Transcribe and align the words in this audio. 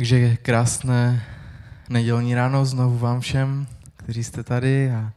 Takže 0.00 0.36
krásné 0.36 1.22
nedělní 1.88 2.34
ráno 2.34 2.64
znovu 2.64 2.98
vám 2.98 3.20
všem, 3.20 3.66
kteří 3.96 4.24
jste 4.24 4.42
tady 4.42 4.90
a 4.90 5.12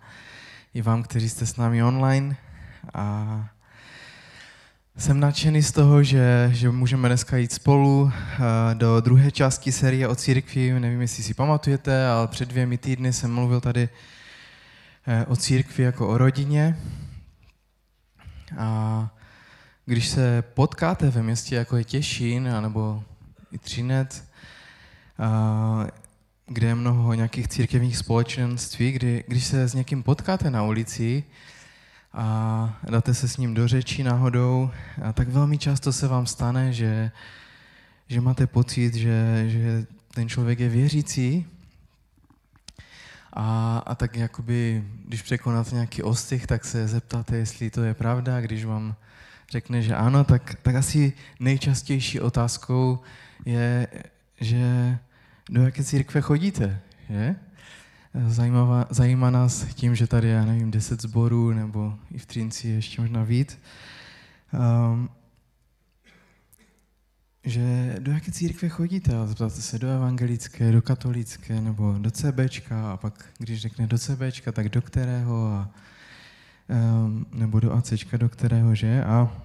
i 0.73 0.81
vám, 0.81 1.03
kteří 1.03 1.29
jste 1.29 1.45
s 1.45 1.57
námi 1.57 1.83
online. 1.83 2.35
A 2.93 3.49
jsem 4.97 5.19
nadšený 5.19 5.63
z 5.63 5.71
toho, 5.71 6.03
že, 6.03 6.49
že 6.53 6.69
můžeme 6.69 7.09
dneska 7.09 7.37
jít 7.37 7.51
spolu 7.51 8.11
eh, 8.13 8.39
do 8.75 9.01
druhé 9.01 9.31
části 9.31 9.71
série 9.71 10.07
o 10.07 10.15
církvi. 10.15 10.79
Nevím, 10.79 11.01
jestli 11.01 11.23
si 11.23 11.33
pamatujete, 11.33 12.07
ale 12.07 12.27
před 12.27 12.49
dvěmi 12.49 12.77
týdny 12.77 13.13
jsem 13.13 13.33
mluvil 13.33 13.61
tady 13.61 13.89
eh, 15.07 15.25
o 15.25 15.35
církvi 15.35 15.83
jako 15.83 16.07
o 16.07 16.17
rodině. 16.17 16.77
A 18.57 19.09
když 19.85 20.07
se 20.07 20.41
potkáte 20.41 21.09
ve 21.09 21.23
městě, 21.23 21.55
jako 21.55 21.77
je 21.77 21.83
Těšín, 21.83 22.49
nebo 22.61 23.03
i 23.51 23.57
Třinec, 23.57 24.32
kde 26.47 26.67
je 26.67 26.75
mnoho 26.75 27.13
nějakých 27.13 27.47
církevních 27.47 27.97
společenství, 27.97 28.91
kdy, 28.91 29.23
když 29.27 29.45
se 29.45 29.67
s 29.67 29.73
někým 29.73 30.03
potkáte 30.03 30.51
na 30.51 30.63
ulici 30.63 31.23
a 32.13 32.79
dáte 32.89 33.13
se 33.13 33.27
s 33.27 33.37
ním 33.37 33.53
do 33.53 33.67
řeči 33.67 34.03
náhodou, 34.03 34.71
tak 35.13 35.27
velmi 35.27 35.57
často 35.57 35.93
se 35.93 36.07
vám 36.07 36.25
stane, 36.25 36.73
že, 36.73 37.11
že 38.07 38.21
máte 38.21 38.47
pocit, 38.47 38.93
že, 38.93 39.45
že 39.47 39.85
ten 40.13 40.29
člověk 40.29 40.59
je 40.59 40.69
věřící 40.69 41.45
a, 43.33 43.77
a 43.85 43.95
tak 43.95 44.15
jakoby, 44.15 44.83
když 45.05 45.21
překonáte 45.21 45.75
nějaký 45.75 46.03
ostych, 46.03 46.47
tak 46.47 46.65
se 46.65 46.87
zeptáte, 46.87 47.37
jestli 47.37 47.69
to 47.69 47.83
je 47.83 47.93
pravda. 47.93 48.41
Když 48.41 48.65
vám 48.65 48.95
řekne, 49.51 49.81
že 49.81 49.95
ano, 49.95 50.23
tak, 50.23 50.55
tak 50.61 50.75
asi 50.75 51.13
nejčastější 51.39 52.19
otázkou 52.19 52.99
je, 53.45 53.87
že 54.41 54.97
do 55.49 55.61
jaké 55.61 55.83
církve 55.83 56.21
chodíte, 56.21 56.79
že? 57.09 57.35
Zajímavá, 58.27 58.87
zajímá 58.89 59.29
nás 59.29 59.65
tím, 59.73 59.95
že 59.95 60.07
tady, 60.07 60.29
já 60.29 60.45
nevím, 60.45 60.71
deset 60.71 61.01
zborů, 61.01 61.53
nebo 61.53 61.93
i 62.11 62.17
v 62.17 62.25
Třinci 62.25 62.67
ještě 62.67 63.01
možná 63.01 63.23
víc. 63.23 63.59
Um, 64.53 65.09
že 67.43 67.95
do 67.99 68.11
jaké 68.11 68.31
církve 68.31 68.69
chodíte? 68.69 69.17
A 69.17 69.25
zeptáte 69.25 69.61
se 69.61 69.79
do 69.79 69.89
evangelické, 69.89 70.71
do 70.71 70.81
katolické, 70.81 71.61
nebo 71.61 71.95
do 71.99 72.11
CBčka, 72.11 72.91
a 72.91 72.97
pak, 72.97 73.25
když 73.37 73.61
řekne 73.61 73.87
do 73.87 73.97
CBčka, 73.97 74.51
tak 74.51 74.69
do 74.69 74.81
kterého, 74.81 75.47
a, 75.47 75.69
um, 77.05 77.25
nebo 77.33 77.59
do 77.59 77.73
ACčka, 77.73 78.17
do 78.17 78.29
kterého, 78.29 78.75
že? 78.75 79.03
A 79.03 79.41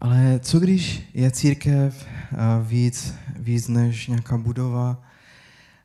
ale 0.00 0.40
co 0.40 0.60
když 0.60 1.10
je 1.14 1.30
církev 1.30 2.06
víc, 2.62 3.14
víc 3.36 3.68
než 3.68 4.06
nějaká 4.06 4.38
budova, 4.38 5.02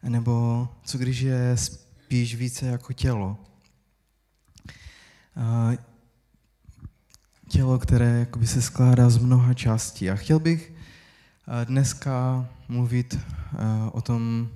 nebo 0.04 0.68
co 0.84 0.98
když 0.98 1.20
je 1.20 1.58
spíš 1.58 2.36
více 2.36 2.66
jako 2.66 2.94
tělo? 2.94 3.38
Tělo, 7.50 7.80
které 7.80 8.20
jakoby 8.20 8.48
se 8.48 8.62
skládá 8.62 9.10
z 9.10 9.18
mnoha 9.18 9.54
částí. 9.54 10.10
A 10.10 10.16
chtěl 10.16 10.40
bych 10.40 10.74
dneska 11.64 12.48
mluvit 12.68 13.20
o 13.92 14.02
tom 14.02 14.50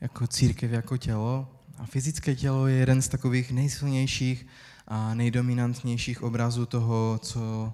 jako 0.00 0.26
církev, 0.26 0.70
jako 0.70 0.96
tělo. 0.96 1.54
A 1.78 1.86
fyzické 1.86 2.34
tělo 2.34 2.66
je 2.66 2.76
jeden 2.76 3.02
z 3.02 3.08
takových 3.08 3.52
nejsilnějších 3.52 4.46
a 4.86 5.14
nejdominantnějších 5.14 6.22
obrazů 6.22 6.66
toho, 6.66 7.18
co 7.22 7.72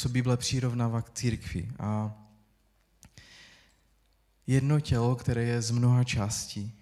co 0.00 0.08
Bible 0.08 0.36
přirovnává 0.36 1.02
k 1.02 1.10
církvi. 1.10 1.68
A 1.78 2.16
jedno 4.46 4.80
tělo, 4.80 5.16
které 5.16 5.44
je 5.44 5.62
z 5.62 5.70
mnoha 5.70 6.04
částí. 6.04 6.72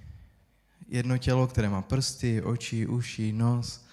Jedno 0.89 1.19
tělo, 1.19 1.47
které 1.47 1.69
má 1.69 1.83
prsty, 1.83 2.43
oči, 2.43 2.87
uši, 2.87 3.33
nos. 3.33 3.87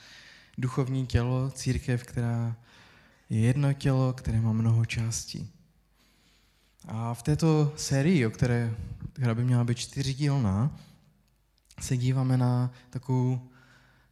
Duchovní 0.58 1.08
tělo, 1.08 1.52
církev, 1.52 2.04
která 2.04 2.56
je 3.30 3.40
jedno 3.40 3.74
tělo, 3.74 4.14
které 4.14 4.42
má 4.42 4.54
mnoho 4.54 4.86
částí. 4.86 5.52
A 6.88 7.14
v 7.14 7.24
této 7.24 7.74
sérii, 7.76 8.26
o 8.26 8.32
které, 8.32 8.76
která 9.14 9.36
by 9.36 9.44
měla 9.44 9.64
být 9.64 9.78
čtyřdílná, 9.78 10.80
se 11.82 11.98
díváme 11.98 12.38
na 12.38 12.72
takovou 12.90 13.50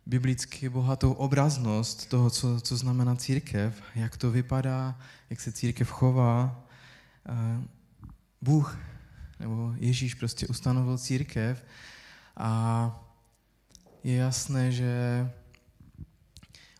biblicky 0.05 0.69
bohatou 0.69 1.13
obraznost 1.13 2.09
toho, 2.09 2.29
co, 2.29 2.61
co 2.61 2.77
znamená 2.77 3.15
církev, 3.15 3.83
jak 3.95 4.17
to 4.17 4.31
vypadá, 4.31 4.99
jak 5.29 5.41
se 5.41 5.51
církev 5.51 5.89
chová. 5.89 6.65
Bůh 8.41 8.77
nebo 9.39 9.73
Ježíš 9.77 10.13
prostě 10.13 10.47
ustanovil 10.47 10.97
církev 10.97 11.65
a 12.37 12.99
je 14.03 14.15
jasné, 14.15 14.71
že 14.71 14.91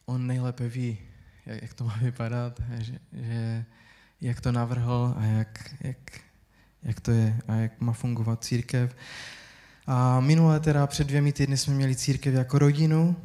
on 0.05 0.27
nejlépe 0.27 0.67
ví, 0.67 0.97
jak, 1.45 1.73
to 1.73 1.83
má 1.83 1.97
vypadat, 2.01 2.61
že, 2.77 2.99
že 3.13 3.65
jak 4.21 4.41
to 4.41 4.51
navrhl 4.51 5.13
a 5.17 5.23
jak, 5.23 5.75
jak, 5.81 6.19
jak 6.83 6.99
to 6.99 7.11
je 7.11 7.39
a 7.47 7.53
jak 7.53 7.81
má 7.81 7.93
fungovat 7.93 8.43
církev. 8.43 8.95
A 9.87 10.19
minule 10.19 10.59
teda 10.59 10.87
před 10.87 11.07
dvěmi 11.07 11.33
týdny 11.33 11.57
jsme 11.57 11.73
měli 11.73 11.95
církev 11.95 12.33
jako 12.33 12.59
rodinu, 12.59 13.15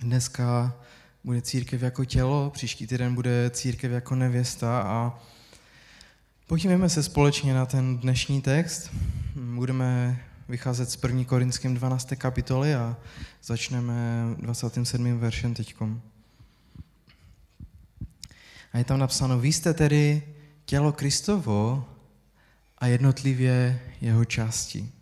dneska 0.00 0.76
bude 1.24 1.42
církev 1.42 1.82
jako 1.82 2.04
tělo, 2.04 2.50
příští 2.50 2.86
týden 2.86 3.14
bude 3.14 3.50
církev 3.50 3.92
jako 3.92 4.14
nevěsta 4.14 4.80
a 4.80 5.18
podívejme 6.46 6.88
se 6.88 7.02
společně 7.02 7.54
na 7.54 7.66
ten 7.66 7.98
dnešní 7.98 8.42
text. 8.42 8.90
Budeme 9.54 10.20
vycházet 10.48 10.90
z 10.90 10.98
1. 11.02 11.24
Korinským 11.24 11.74
12. 11.74 12.08
kapitoly 12.18 12.74
a 12.74 12.96
začneme 13.42 13.94
27. 14.38 15.18
veršem 15.18 15.54
teďkom. 15.54 16.00
A 18.72 18.78
je 18.78 18.84
tam 18.84 18.98
napsáno, 18.98 19.38
vy 19.38 19.52
jste 19.52 19.74
tedy 19.74 20.22
tělo 20.64 20.92
Kristovo 20.92 21.88
a 22.78 22.86
jednotlivě 22.86 23.80
jeho 24.00 24.24
části. 24.24 24.93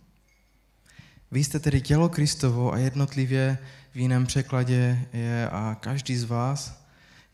Vy 1.33 1.45
jste 1.45 1.61
tedy 1.61 1.81
tělo 1.81 2.09
Kristovo 2.09 2.73
a 2.73 2.79
jednotlivě 2.79 3.59
v 3.93 3.97
jiném 3.97 4.27
překladě 4.27 5.07
je 5.13 5.49
a 5.51 5.77
každý 5.81 6.17
z 6.17 6.25
vás 6.25 6.85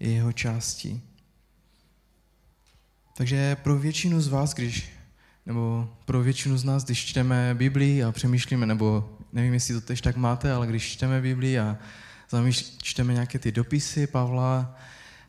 je 0.00 0.10
jeho 0.12 0.32
částí. 0.32 1.02
Takže 3.16 3.56
pro 3.56 3.78
většinu 3.78 4.20
z 4.20 4.28
vás, 4.28 4.54
když, 4.54 4.90
nebo 5.46 5.88
pro 6.04 6.22
většinu 6.22 6.58
z 6.58 6.64
nás, 6.64 6.84
když 6.84 7.06
čteme 7.06 7.54
Biblii 7.54 8.02
a 8.02 8.12
přemýšlíme, 8.12 8.66
nebo 8.66 9.18
nevím, 9.32 9.54
jestli 9.54 9.74
to 9.74 9.80
tež 9.80 10.00
tak 10.00 10.16
máte, 10.16 10.52
ale 10.52 10.66
když 10.66 10.92
čteme 10.92 11.20
Biblii 11.20 11.58
a 11.58 11.78
čteme 12.82 13.12
nějaké 13.12 13.38
ty 13.38 13.52
dopisy 13.52 14.06
Pavla 14.06 14.76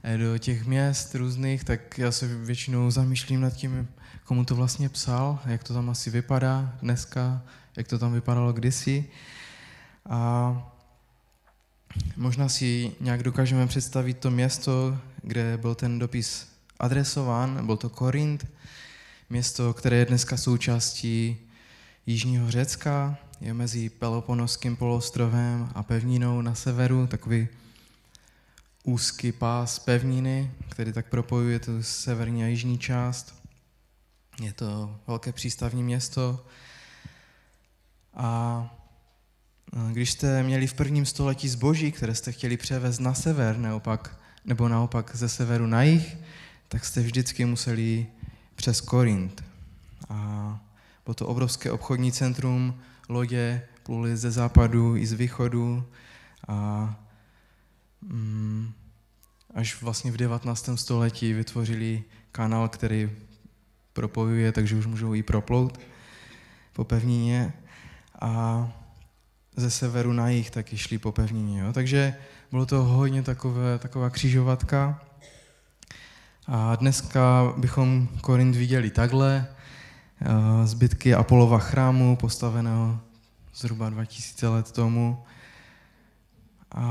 eh, 0.03 0.17
do 0.17 0.37
těch 0.37 0.65
měst 0.65 1.15
různých, 1.15 1.63
tak 1.63 1.97
já 1.97 2.11
se 2.11 2.27
většinou 2.27 2.91
zamýšlím 2.91 3.41
nad 3.41 3.53
tím, 3.53 3.87
komu 4.23 4.45
to 4.45 4.55
vlastně 4.55 4.89
psal, 4.89 5.39
jak 5.45 5.63
to 5.63 5.73
tam 5.73 5.89
asi 5.89 6.09
vypadá 6.09 6.75
dneska, 6.81 7.41
jak 7.77 7.87
to 7.87 7.99
tam 7.99 8.13
vypadalo 8.13 8.53
kdysi. 8.53 9.05
A 10.09 10.71
možná 12.15 12.49
si 12.49 12.91
nějak 12.99 13.23
dokážeme 13.23 13.67
představit 13.67 14.17
to 14.17 14.31
město, 14.31 14.97
kde 15.23 15.57
byl 15.57 15.75
ten 15.75 15.99
dopis 15.99 16.47
adresován, 16.79 17.65
byl 17.65 17.77
to 17.77 17.89
Korint, 17.89 18.47
město, 19.29 19.73
které 19.73 19.97
je 19.97 20.05
dneska 20.05 20.37
součástí 20.37 21.37
Jižního 22.05 22.51
Řecka, 22.51 23.17
je 23.41 23.53
mezi 23.53 23.89
Peloponovským 23.89 24.75
poloostrovem 24.75 25.69
a 25.75 25.83
pevninou 25.83 26.41
na 26.41 26.55
severu, 26.55 27.07
takový 27.07 27.47
úzký 28.83 29.31
pás 29.31 29.79
pevniny, 29.79 30.51
který 30.69 30.93
tak 30.93 31.09
propojuje 31.09 31.59
tu 31.59 31.83
severní 31.83 32.43
a 32.43 32.47
jižní 32.47 32.77
část. 32.77 33.35
Je 34.41 34.53
to 34.53 34.99
velké 35.07 35.31
přístavní 35.31 35.83
město 35.83 36.45
a 38.19 38.69
když 39.91 40.11
jste 40.11 40.43
měli 40.43 40.67
v 40.67 40.73
prvním 40.73 41.05
století 41.05 41.49
zboží, 41.49 41.91
které 41.91 42.15
jste 42.15 42.31
chtěli 42.31 42.57
převést 42.57 42.99
na 42.99 43.13
sever, 43.13 43.57
neopak, 43.57 44.19
nebo 44.45 44.67
naopak 44.67 45.15
ze 45.15 45.29
severu 45.29 45.67
na 45.67 45.83
jih, 45.83 46.17
tak 46.67 46.85
jste 46.85 47.01
vždycky 47.01 47.45
museli 47.45 48.07
přes 48.55 48.81
Korint. 48.81 49.43
A 50.09 50.59
bylo 51.05 51.13
to 51.13 51.27
obrovské 51.27 51.71
obchodní 51.71 52.11
centrum, 52.11 52.79
lodě 53.09 53.61
pluly 53.83 54.17
ze 54.17 54.31
západu 54.31 54.95
i 54.95 55.07
z 55.07 55.13
východu 55.13 55.83
a 56.47 56.99
mm, 58.01 58.71
až 59.53 59.81
vlastně 59.81 60.11
v 60.11 60.17
19. 60.17 60.69
století 60.75 61.33
vytvořili 61.33 62.03
kanál, 62.31 62.69
který 62.69 63.09
propojuje, 63.93 64.51
takže 64.51 64.75
už 64.75 64.85
můžou 64.85 65.13
i 65.13 65.23
proplout 65.23 65.79
po 66.73 66.83
pevnině. 66.83 67.53
A 68.21 68.67
ze 69.55 69.71
severu 69.71 70.13
na 70.13 70.29
jih 70.29 70.49
taky 70.51 70.77
šli 70.77 70.97
po 70.97 71.11
pevnině. 71.11 71.59
Jo? 71.59 71.73
Takže 71.73 72.15
bylo 72.51 72.65
to 72.65 72.83
hodně 72.83 73.23
takové, 73.23 73.79
taková 73.79 74.09
křižovatka. 74.09 75.01
A 76.47 76.75
dneska 76.75 77.53
bychom 77.57 78.07
Korint 78.21 78.55
viděli 78.55 78.89
takhle. 78.89 79.47
Eh, 80.21 80.67
zbytky 80.67 81.15
Apolova 81.15 81.59
chrámu, 81.59 82.15
postaveného 82.15 82.99
zhruba 83.55 83.89
2000 83.89 84.47
let 84.47 84.71
tomu. 84.71 85.23
A, 86.71 86.83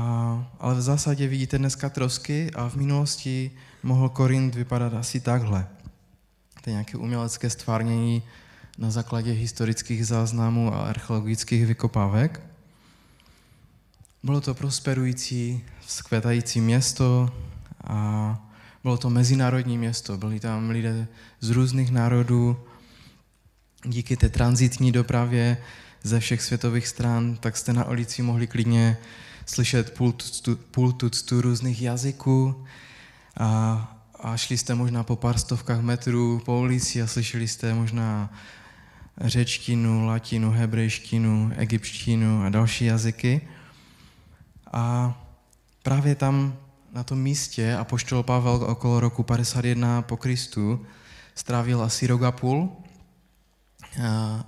ale 0.59 0.75
v 0.75 0.81
zásadě 0.81 1.27
vidíte 1.27 1.57
dneska 1.57 1.89
trosky 1.89 2.51
a 2.55 2.69
v 2.69 2.75
minulosti 2.75 3.51
mohl 3.83 4.09
Korint 4.09 4.55
vypadat 4.55 4.93
asi 4.93 5.19
takhle. 5.19 5.67
To 6.63 6.69
je 6.69 6.71
nějaké 6.71 6.97
umělecké 6.97 7.49
stvárnění 7.49 8.23
na 8.79 8.91
základě 8.91 9.31
historických 9.31 10.07
záznamů 10.07 10.73
a 10.73 10.81
archeologických 10.81 11.65
vykopávek. 11.65 12.41
Bylo 14.23 14.41
to 14.41 14.53
prosperující, 14.53 15.63
skvětající 15.87 16.61
město 16.61 17.33
a 17.83 18.39
bylo 18.83 18.97
to 18.97 19.09
mezinárodní 19.09 19.77
město. 19.77 20.17
Byli 20.17 20.39
tam 20.39 20.69
lidé 20.69 21.07
z 21.39 21.49
různých 21.49 21.91
národů. 21.91 22.59
Díky 23.85 24.17
té 24.17 24.29
transitní 24.29 24.91
dopravě 24.91 25.57
ze 26.03 26.19
všech 26.19 26.41
světových 26.41 26.87
stran, 26.87 27.35
tak 27.35 27.57
jste 27.57 27.73
na 27.73 27.87
ulici 27.87 28.21
mohli 28.21 28.47
klidně 28.47 28.97
slyšet 29.45 29.93
půl 29.93 30.11
tuctu, 30.11 30.55
půl 30.55 30.91
tuctu 30.91 31.41
různých 31.41 31.81
jazyků 31.81 32.65
a, 33.37 33.99
a 34.19 34.37
šli 34.37 34.57
jste 34.57 34.75
možná 34.75 35.03
po 35.03 35.15
pár 35.15 35.37
stovkách 35.37 35.81
metrů 35.81 36.41
po 36.45 36.59
ulici 36.59 37.01
a 37.01 37.07
slyšeli 37.07 37.47
jste 37.47 37.73
možná 37.73 38.29
řečtinu, 39.21 40.05
latinu, 40.05 40.51
hebrejštinu, 40.51 41.51
egyptštinu 41.55 42.43
a 42.43 42.49
další 42.49 42.85
jazyky. 42.85 43.41
A 44.73 45.15
právě 45.83 46.15
tam 46.15 46.57
na 46.93 47.03
tom 47.03 47.19
místě 47.19 47.75
a 47.75 47.83
poštol 47.83 48.23
Pavel 48.23 48.55
okolo 48.55 48.99
roku 48.99 49.23
51 49.23 50.01
po 50.01 50.17
Kristu 50.17 50.85
strávil 51.35 51.83
asi 51.83 52.07
rok 52.07 52.23
a 52.23 52.31
půl 52.31 52.71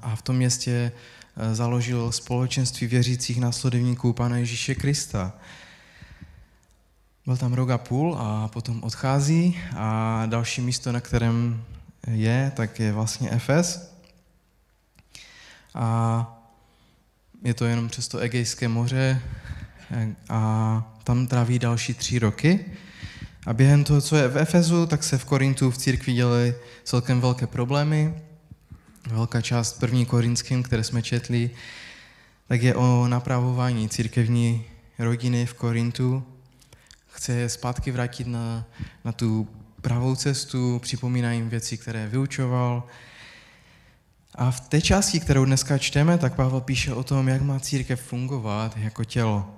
a 0.01 0.15
v 0.15 0.21
tom 0.21 0.35
městě 0.35 0.91
e, 1.37 1.55
založil 1.55 2.11
společenství 2.11 2.87
věřících 2.87 3.39
následovníků 3.39 4.13
Pána 4.13 4.37
Ježíše 4.37 4.75
Krista. 4.75 5.33
Byl 7.25 7.37
tam 7.37 7.53
rok 7.53 7.69
a 7.69 7.77
půl 7.77 8.15
a 8.19 8.47
potom 8.47 8.83
odchází 8.83 9.59
a 9.75 10.23
další 10.25 10.61
místo, 10.61 10.91
na 10.91 11.01
kterém 11.01 11.63
je, 12.07 12.51
tak 12.55 12.79
je 12.79 12.91
vlastně 12.91 13.29
Efes. 13.29 13.90
A 15.73 16.37
je 17.43 17.53
to 17.53 17.65
jenom 17.65 17.89
přes 17.89 18.07
to 18.07 18.17
Egejské 18.17 18.67
moře 18.67 19.21
a 20.29 20.93
tam 21.03 21.27
tráví 21.27 21.59
další 21.59 21.93
tři 21.93 22.19
roky. 22.19 22.65
A 23.45 23.53
během 23.53 23.83
toho, 23.83 24.01
co 24.01 24.15
je 24.15 24.27
v 24.27 24.37
Efezu, 24.37 24.85
tak 24.85 25.03
se 25.03 25.17
v 25.17 25.25
Korintu 25.25 25.71
v 25.71 25.77
církvi 25.77 26.13
dělaly 26.13 26.55
celkem 26.83 27.21
velké 27.21 27.47
problémy. 27.47 28.13
Velká 29.07 29.41
část 29.41 29.79
první 29.79 30.05
korinským, 30.05 30.63
které 30.63 30.83
jsme 30.83 31.01
četli, 31.01 31.49
tak 32.47 32.61
je 32.61 32.75
o 32.75 33.07
napravování 33.07 33.89
církevní 33.89 34.65
rodiny 34.99 35.45
v 35.45 35.53
Korintu. 35.53 36.23
Chce 37.07 37.33
je 37.33 37.49
zpátky 37.49 37.91
vrátit 37.91 38.27
na, 38.27 38.65
na 39.05 39.11
tu 39.11 39.47
pravou 39.81 40.15
cestu, 40.15 40.79
připomíná 40.79 41.31
jim 41.31 41.49
věci, 41.49 41.77
které 41.77 42.07
vyučoval, 42.07 42.83
a 44.35 44.51
v 44.51 44.59
té 44.59 44.81
části, 44.81 45.19
kterou 45.19 45.45
dneska 45.45 45.77
čteme, 45.77 46.17
tak 46.17 46.35
Pavel 46.35 46.61
píše 46.61 46.93
o 46.93 47.03
tom, 47.03 47.27
jak 47.27 47.41
má 47.41 47.59
církev 47.59 48.01
fungovat 48.01 48.77
jako 48.77 49.03
tělo. 49.03 49.55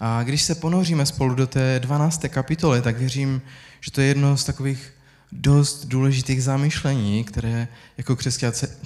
A 0.00 0.22
když 0.22 0.42
se 0.42 0.54
ponoříme 0.54 1.06
spolu 1.06 1.34
do 1.34 1.46
té 1.46 1.80
12. 1.80 2.24
kapitoly, 2.28 2.82
tak 2.82 2.98
věřím, 2.98 3.42
že 3.80 3.90
to 3.90 4.00
je 4.00 4.06
jedno 4.06 4.36
z 4.36 4.44
takových 4.44 4.92
dost 5.32 5.84
důležitých 5.84 6.42
zamyšlení, 6.42 7.24
které 7.24 7.68
jako 7.96 8.16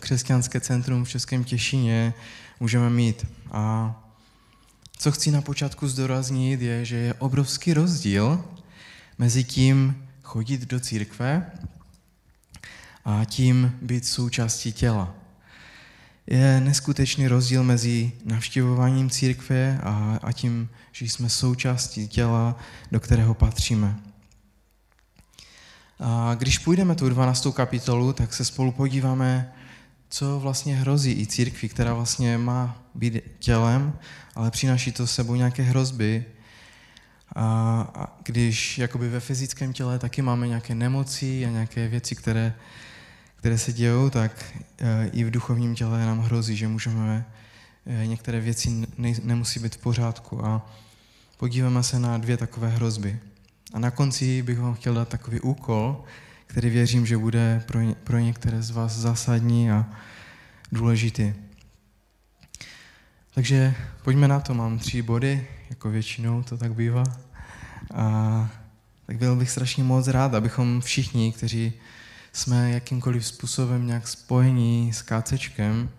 křesťanské 0.01 0.61
centrum 0.61 1.05
v 1.05 1.09
Českém 1.09 1.45
Těšině 1.45 2.15
můžeme 2.61 2.91
mít. 2.91 3.27
A 3.53 3.95
co 4.99 5.13
chci 5.13 5.31
na 5.31 5.41
počátku 5.43 5.89
zdoraznit, 5.89 6.61
je, 6.61 6.85
že 6.85 6.97
je 6.97 7.15
obrovský 7.15 7.75
rozdíl 7.75 8.45
mezi 9.19 9.45
tím 9.45 10.07
chodit 10.23 10.61
do 10.61 10.81
církve 10.81 11.51
a 13.07 13.25
tím 13.25 13.79
být 13.83 14.07
součástí 14.07 14.73
těla. 14.73 15.15
Je 16.27 16.61
neskutečný 16.61 17.29
rozdíl 17.29 17.63
mezi 17.63 18.13
navštěvováním 18.25 19.11
církve 19.11 19.79
a, 19.83 20.19
a 20.23 20.33
tím, 20.33 20.69
že 20.93 21.05
jsme 21.05 21.29
součástí 21.29 22.09
těla, 22.09 22.57
do 22.93 23.01
kterého 23.01 23.35
patříme. 23.35 23.97
A 26.01 26.35
když 26.35 26.59
půjdeme 26.59 26.95
tu 26.95 27.09
12. 27.09 27.47
kapitolu, 27.53 28.13
tak 28.13 28.35
se 28.35 28.45
spolu 28.45 28.73
podíváme, 28.73 29.53
co 30.09 30.41
vlastně 30.41 30.77
hrozí 30.77 31.21
i 31.21 31.27
církvi, 31.27 31.69
která 31.69 31.95
vlastně 31.95 32.39
má 32.39 32.83
být 32.95 33.15
tělem, 33.39 33.99
ale 34.35 34.51
přináší 34.51 34.93
to 34.93 35.07
sebou 35.07 35.35
nějaké 35.35 35.63
hrozby. 35.63 36.25
A, 37.37 38.19
když 38.23 38.79
jakoby 38.79 39.09
ve 39.09 39.21
fyzickém 39.21 39.73
těle 39.73 39.99
taky 39.99 40.23
máme 40.23 40.49
nějaké 40.49 40.75
nemoci 40.75 41.47
a 41.47 41.51
nějaké 41.51 41.89
věci, 41.89 42.17
které 42.17 42.55
které 43.47 43.59
se 43.59 43.73
dějou, 43.73 44.11
tak 44.11 44.45
eh, 44.79 45.11
i 45.13 45.25
v 45.25 45.31
duchovním 45.31 45.75
těle 45.75 46.07
nám 46.07 46.21
hrozí, 46.21 46.57
že 46.57 46.69
můžeme, 46.69 47.25
eh, 47.87 48.07
některé 48.07 48.41
věci 48.41 48.87
nemusí 49.23 49.61
být 49.61 49.75
v 49.75 49.79
pořádku. 49.79 50.45
A 50.45 50.71
podíváme 51.37 51.83
se 51.83 51.99
na 51.99 52.19
dvě 52.19 52.37
takové 52.37 52.69
hrozby. 52.69 53.19
A 53.73 53.79
na 53.79 53.91
konci 53.91 54.43
bych 54.43 54.59
vám 54.59 54.75
chtěl 54.75 54.95
dát 54.95 55.09
takový 55.09 55.41
úkol, 55.41 56.05
který 56.47 56.71
věřím, 56.71 57.07
že 57.07 57.19
bude 57.19 57.63
pro, 57.67 57.81
pro 58.05 58.19
některé 58.19 58.63
z 58.63 58.71
vás 58.71 58.93
zásadní 58.93 59.71
a 59.71 59.87
důležitý. 60.73 61.35
Takže 63.35 63.75
pojďme 64.05 64.29
na 64.29 64.41
to, 64.41 64.55
mám 64.55 64.79
tři 64.79 65.03
body, 65.03 65.47
jako 65.71 65.91
většinou 65.91 66.43
to 66.43 66.59
tak 66.59 66.75
bývá. 66.75 67.05
A 67.95 68.49
tak 69.07 69.17
byl 69.17 69.37
bych 69.37 69.51
strašně 69.51 69.85
moc 69.85 70.09
rád, 70.09 70.35
abychom 70.35 70.81
všichni, 70.81 71.33
kteří 71.33 71.73
jsme 72.37 72.71
jakýmkoliv 72.71 73.27
způsobem 73.27 73.87
nějak 73.87 74.09
spojení 74.09 74.93
s 74.93 75.03
kácečkem, 75.03 75.91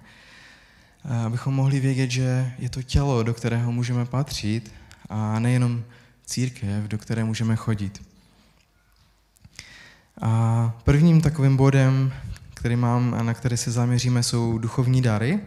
abychom 1.25 1.53
mohli 1.53 1.79
vědět, 1.79 2.11
že 2.11 2.53
je 2.59 2.69
to 2.69 2.83
tělo, 2.83 3.23
do 3.23 3.33
kterého 3.33 3.71
můžeme 3.71 4.05
patřit 4.05 4.73
a 5.09 5.39
nejenom 5.39 5.83
církev, 6.25 6.83
do 6.83 6.97
které 6.97 7.23
můžeme 7.23 7.55
chodit. 7.55 8.05
A 10.21 10.73
prvním 10.83 11.21
takovým 11.21 11.57
bodem, 11.57 12.13
který 12.53 12.75
mám 12.75 13.13
a 13.13 13.23
na 13.23 13.33
který 13.33 13.57
se 13.57 13.71
zaměříme, 13.71 14.23
jsou 14.23 14.57
duchovní 14.57 15.01
dary. 15.01 15.39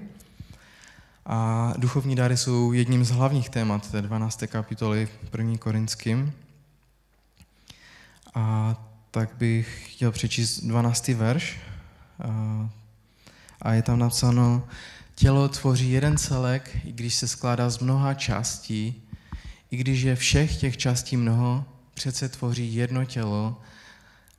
A 1.27 1.73
duchovní 1.77 2.17
dary 2.17 2.37
jsou 2.37 2.73
jedním 2.73 3.05
z 3.05 3.11
hlavních 3.11 3.49
témat 3.49 3.91
té 3.91 4.03
12. 4.03 4.43
kapitoly 4.47 5.09
1. 5.39 5.59
Korinským. 5.59 6.33
A 8.35 8.75
tak 9.11 9.31
bych 9.39 9.93
chtěl 9.95 10.13
přečíst 10.13 10.61
12. 10.61 11.09
verš. 11.09 11.59
A 13.63 13.73
je 13.73 13.83
tam 13.83 13.99
napsáno, 13.99 14.69
tělo 15.15 15.49
tvoří 15.49 15.91
jeden 15.91 16.19
celek, 16.19 16.77
i 16.85 16.93
když 16.93 17.15
se 17.15 17.29
skládá 17.29 17.71
z 17.71 17.79
mnoha 17.79 18.15
částí, 18.15 19.03
i 19.71 19.77
když 19.77 20.03
je 20.03 20.17
všech 20.17 20.57
těch 20.57 20.77
částí 20.77 21.17
mnoho, 21.17 21.65
přece 21.95 22.29
tvoří 22.29 22.75
jedno 22.75 23.05
tělo 23.05 23.61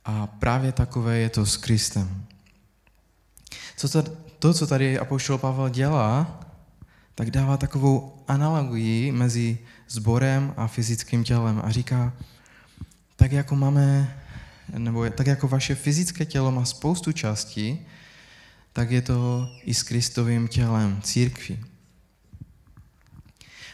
a 0.04 0.26
právě 0.26 0.72
takové 0.72 1.18
je 1.18 1.30
to 1.30 1.46
s 1.46 1.56
Kristem. 1.56 2.26
Co 3.76 3.88
to, 3.88 4.02
to, 4.38 4.54
co 4.54 4.66
tady 4.66 4.98
Apoštol 4.98 5.38
Pavel 5.38 5.68
dělá, 5.68 6.40
tak 7.14 7.30
dává 7.30 7.56
takovou 7.56 8.24
analogii 8.28 9.12
mezi 9.12 9.58
sborem 9.88 10.54
a 10.56 10.66
fyzickým 10.66 11.24
tělem 11.24 11.62
a 11.64 11.70
říká, 11.70 12.12
tak 13.16 13.32
jako 13.32 13.56
máme 13.56 14.18
nebo 14.78 15.10
tak 15.10 15.26
jako 15.26 15.48
vaše 15.48 15.74
fyzické 15.74 16.24
tělo 16.24 16.50
má 16.50 16.64
spoustu 16.64 17.12
částí, 17.12 17.86
tak 18.72 18.90
je 18.90 19.02
to 19.02 19.48
i 19.62 19.74
s 19.74 19.82
Kristovým 19.82 20.48
tělem, 20.48 21.00
církví. 21.02 21.64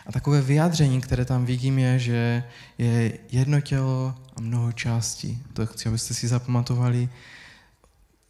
A 0.07 0.13
takové 0.13 0.43
vyjádření, 0.43 1.01
které 1.01 1.25
tam 1.25 1.45
vidím, 1.45 1.79
je, 1.79 1.99
že 1.99 2.45
je 2.79 3.19
jedno 3.31 3.61
tělo 3.61 4.15
a 4.37 4.41
mnoho 4.41 4.73
částí. 4.73 5.43
To 5.53 5.67
chci, 5.67 5.89
abyste 5.89 6.15
si 6.15 6.29
zapamatovali. 6.29 7.09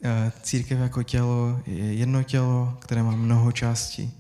Eh, 0.05 0.33
církev 0.43 0.79
jako 0.79 1.03
tělo 1.03 1.61
je 1.67 1.95
jedno 1.95 2.23
tělo, 2.23 2.77
které 2.81 3.03
má 3.03 3.11
mnoho 3.11 3.53
částí. 3.53 4.13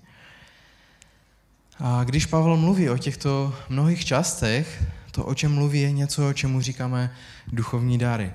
A 1.79 2.05
když 2.05 2.27
Pavel 2.27 2.57
mluví 2.57 2.91
o 2.91 2.99
těchto 2.99 3.55
mnohých 3.69 4.05
částech, 4.05 4.83
to, 5.11 5.25
o 5.25 5.35
čem 5.35 5.55
mluví, 5.55 5.81
je 5.81 5.93
něco, 5.93 6.29
o 6.29 6.33
čemu 6.33 6.61
říkáme 6.61 7.11
duchovní 7.53 7.99
dary. 7.99 8.33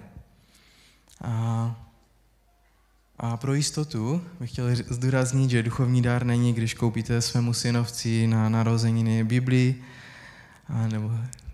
A, 1.21 1.75
a 3.19 3.37
pro 3.37 3.53
jistotu 3.53 4.21
bych 4.39 4.51
chtěl 4.51 4.75
zdůraznit, 4.75 5.49
že 5.49 5.63
duchovní 5.63 6.01
dár 6.01 6.25
není, 6.25 6.53
když 6.53 6.73
koupíte 6.73 7.21
svému 7.21 7.53
synovci 7.53 8.27
na 8.27 8.49
narozeniny 8.49 9.23
Biblii, 9.23 9.83
a 10.67 10.87
nebo, 10.87 11.11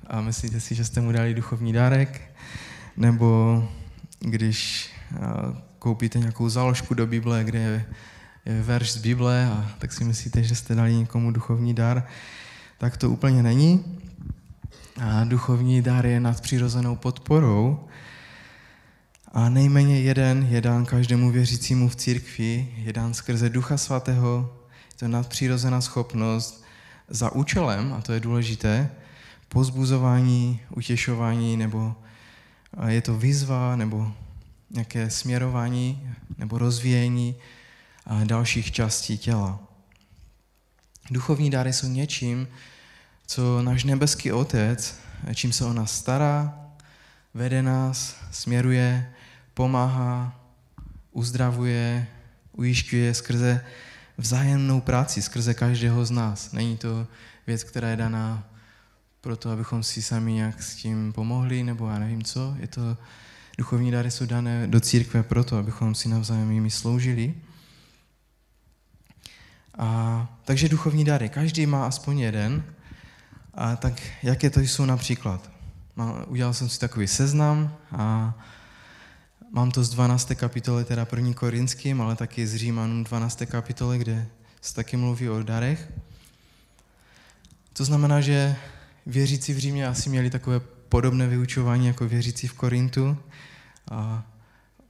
a 0.08 0.22
myslíte 0.22 0.60
si, 0.60 0.76
že 0.76 0.86
jste 0.86 1.02
mu 1.02 1.12
dali 1.12 1.34
duchovní 1.34 1.74
dárek, 1.74 2.22
nebo 2.98 3.64
když 4.20 4.90
koupíte 5.80 6.20
nějakou 6.20 6.50
záložku 6.50 6.94
do 6.94 7.08
Bible, 7.08 7.44
kde 7.44 7.60
je, 7.60 7.86
je 8.46 8.62
verš 8.62 8.92
z 8.92 8.98
Bible 8.98 9.46
a 9.46 9.72
tak 9.80 9.94
si 9.94 10.04
myslíte, 10.04 10.44
že 10.44 10.56
jste 10.56 10.76
dali 10.76 10.96
někomu 10.96 11.32
duchovní 11.32 11.74
dar, 11.74 12.08
tak 12.78 12.98
to 12.98 13.10
úplně 13.10 13.44
není. 13.44 14.02
A 15.02 15.24
duchovní 15.24 15.82
dar 15.82 16.06
je 16.06 16.20
nadpřirozenou 16.20 16.96
podporou 16.96 17.88
a 19.32 19.50
nejméně 19.50 20.02
jeden 20.02 20.48
je 20.52 20.62
dán 20.62 20.86
každému 20.86 21.32
věřícímu 21.32 21.90
v 21.90 21.96
církvi, 21.96 22.74
je 22.78 22.94
dán 22.94 23.14
skrze 23.14 23.50
Ducha 23.50 23.78
Svatého, 23.78 24.56
je 24.92 24.98
to 24.98 25.08
nadpřirozená 25.08 25.82
schopnost 25.82 26.64
za 27.08 27.32
účelem, 27.32 27.94
a 27.94 28.02
to 28.02 28.14
je 28.14 28.20
důležité, 28.20 28.92
pozbuzování, 29.50 30.62
utěšování, 30.70 31.58
nebo 31.58 31.96
je 32.88 33.02
to 33.02 33.18
výzva, 33.18 33.76
nebo 33.76 34.12
nějaké 34.70 35.10
směrování, 35.10 36.10
nebo 36.38 36.58
rozvíjení 36.58 37.36
dalších 38.24 38.72
částí 38.72 39.18
těla. 39.18 39.60
Duchovní 41.12 41.50
dary 41.50 41.74
jsou 41.74 41.88
něčím, 41.88 42.48
co 43.30 43.62
náš 43.62 43.84
nebeský 43.84 44.32
Otec, 44.32 44.96
čím 45.34 45.54
se 45.54 45.66
o 45.66 45.74
nás 45.74 45.98
stará, 45.98 46.66
vede 47.34 47.62
nás, 47.62 48.16
směruje, 48.32 49.14
pomáhá, 49.54 50.40
uzdravuje, 51.12 52.08
ujišťuje 52.52 53.14
skrze 53.14 53.66
vzájemnou 54.18 54.82
práci, 54.82 55.22
skrze 55.22 55.54
každého 55.54 56.06
z 56.06 56.12
nás. 56.12 56.52
Není 56.52 56.78
to 56.78 57.08
věc, 57.48 57.64
která 57.64 57.90
je 57.90 57.96
daná 57.96 58.44
proto, 59.22 59.52
abychom 59.52 59.84
si 59.84 60.02
sami 60.02 60.34
nějak 60.34 60.64
s 60.64 60.76
tím 60.76 61.14
pomohli, 61.14 61.64
nebo 61.64 61.90
já 61.90 62.00
nevím 62.00 62.24
co. 62.24 62.56
Je 62.60 62.68
to, 62.68 62.98
duchovní 63.58 63.92
dary 63.92 64.12
jsou 64.12 64.26
dané 64.26 64.68
do 64.68 64.80
církve 64.80 65.24
proto, 65.24 65.58
abychom 65.58 65.96
si 65.96 66.10
navzájem 66.10 66.52
jimi 66.52 66.72
sloužili. 66.72 67.34
A, 69.78 70.40
takže 70.46 70.70
duchovní 70.70 71.06
dary, 71.06 71.30
každý 71.30 71.66
má 71.66 71.88
aspoň 71.88 72.20
jeden. 72.20 72.64
A 73.60 73.76
tak 73.76 74.02
jaké 74.24 74.50
to 74.50 74.60
jsou 74.60 74.86
například? 74.86 75.52
Udělal 76.28 76.54
jsem 76.54 76.70
si 76.70 76.80
takový 76.80 77.08
seznam 77.08 77.76
a 77.92 78.34
mám 79.52 79.72
to 79.72 79.84
z 79.84 79.90
12. 79.90 80.32
kapitoly, 80.36 80.86
teda 80.86 81.06
první 81.06 81.34
korinským, 81.34 82.02
ale 82.02 82.16
taky 82.16 82.48
z 82.48 82.56
Římanům 82.56 83.04
12. 83.04 83.44
kapitoly, 83.46 83.98
kde 83.98 84.28
se 84.62 84.76
taky 84.76 84.98
mluví 84.98 85.30
o 85.30 85.44
darech. 85.44 85.92
To 87.74 87.86
znamená, 87.86 88.22
že 88.22 88.56
věřící 89.06 89.54
v 89.54 89.58
Římě 89.58 89.88
asi 89.88 90.10
měli 90.10 90.30
takové 90.30 90.60
podobné 90.90 91.28
vyučování 91.28 91.88
jako 91.88 92.08
věřící 92.08 92.48
v 92.48 92.54
Korintu. 92.54 93.18
A 93.92 94.24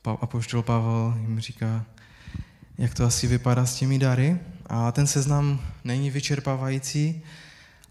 apoštol 0.06 0.64
Pavel 0.64 1.18
jim 1.22 1.40
říká, 1.40 1.86
jak 2.78 2.94
to 2.94 3.06
asi 3.06 3.28
vypadá 3.28 3.66
s 3.66 3.76
těmi 3.76 4.00
dary. 4.00 4.40
A 4.66 4.92
ten 4.92 5.08
seznam 5.08 5.62
není 5.84 6.12
vyčerpávající, 6.12 7.22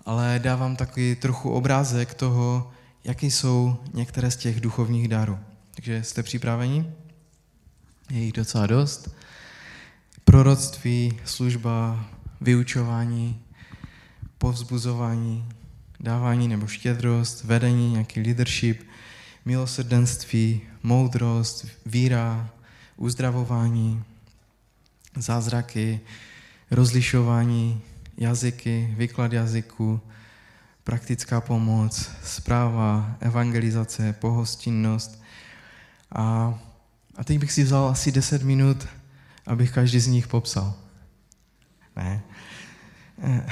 ale 0.06 0.40
dávám 0.42 0.76
takový 0.76 1.14
trochu 1.14 1.50
obrázek 1.50 2.14
toho, 2.14 2.70
jaké 3.04 3.26
jsou 3.26 3.76
některé 3.94 4.30
z 4.30 4.36
těch 4.36 4.60
duchovních 4.60 5.08
darů. 5.08 5.38
Takže 5.74 6.04
jste 6.04 6.22
připraveni? 6.22 6.92
Je 8.10 8.20
jich 8.20 8.32
docela 8.32 8.66
dost. 8.66 9.16
Proroctví, 10.24 11.20
služba, 11.24 12.04
vyučování, 12.40 13.40
povzbuzování, 14.38 15.48
dávání 16.00 16.48
nebo 16.48 16.66
štědrost, 16.66 17.44
vedení, 17.44 17.92
nějaký 17.92 18.20
leadership, 18.20 18.82
milosrdenství, 19.44 20.60
moudrost, 20.82 21.66
víra, 21.86 22.50
uzdravování, 22.96 24.04
zázraky, 25.16 26.00
rozlišování, 26.70 27.80
jazyky, 28.18 28.94
výklad 28.98 29.32
jazyku, 29.32 30.00
praktická 30.84 31.40
pomoc, 31.40 32.10
zpráva, 32.24 33.16
evangelizace, 33.20 34.12
pohostinnost. 34.12 35.22
A, 36.12 36.54
a 37.16 37.24
teď 37.24 37.38
bych 37.38 37.52
si 37.52 37.62
vzal 37.62 37.88
asi 37.88 38.12
10 38.12 38.42
minut, 38.42 38.86
abych 39.46 39.72
každý 39.72 40.00
z 40.00 40.06
nich 40.06 40.26
popsal. 40.26 40.74
Ne. 41.96 42.22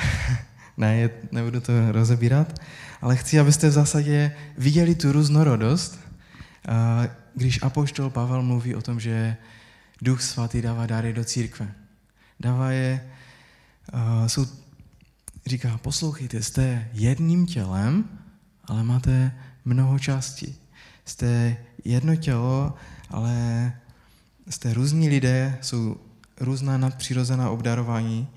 Ne, 0.79 1.11
nebudu 1.33 1.61
to 1.61 1.93
rozebírat, 1.93 2.61
ale 3.01 3.17
chci, 3.17 3.41
abyste 3.41 3.69
v 3.69 3.73
zásadě 3.73 4.37
viděli 4.59 4.95
tu 4.95 5.13
různorodost, 5.13 6.01
když 7.35 7.63
apoštol 7.63 8.11
Pavel 8.11 8.43
mluví 8.43 8.75
o 8.75 8.83
tom, 8.83 9.01
že 9.01 9.37
Duch 10.03 10.23
Svatý 10.23 10.63
dává 10.63 10.87
dary 10.87 11.13
do 11.13 11.25
církve. 11.25 11.73
Dává 12.41 12.71
je, 12.71 13.11
jsou 14.27 14.47
říká, 15.47 15.79
poslouchejte, 15.79 16.43
jste 16.43 16.89
jedním 16.93 17.47
tělem, 17.47 18.05
ale 18.65 18.83
máte 18.83 19.33
mnoho 19.65 19.99
částí. 19.99 20.55
Jste 21.05 21.57
jedno 21.85 22.17
tělo, 22.17 22.75
ale 23.11 23.73
jste 24.49 24.75
různí 24.75 25.09
lidé, 25.09 25.59
jsou 25.63 25.97
různá 26.41 26.79
nadpřirozená 26.79 27.51
obdarování, 27.51 28.29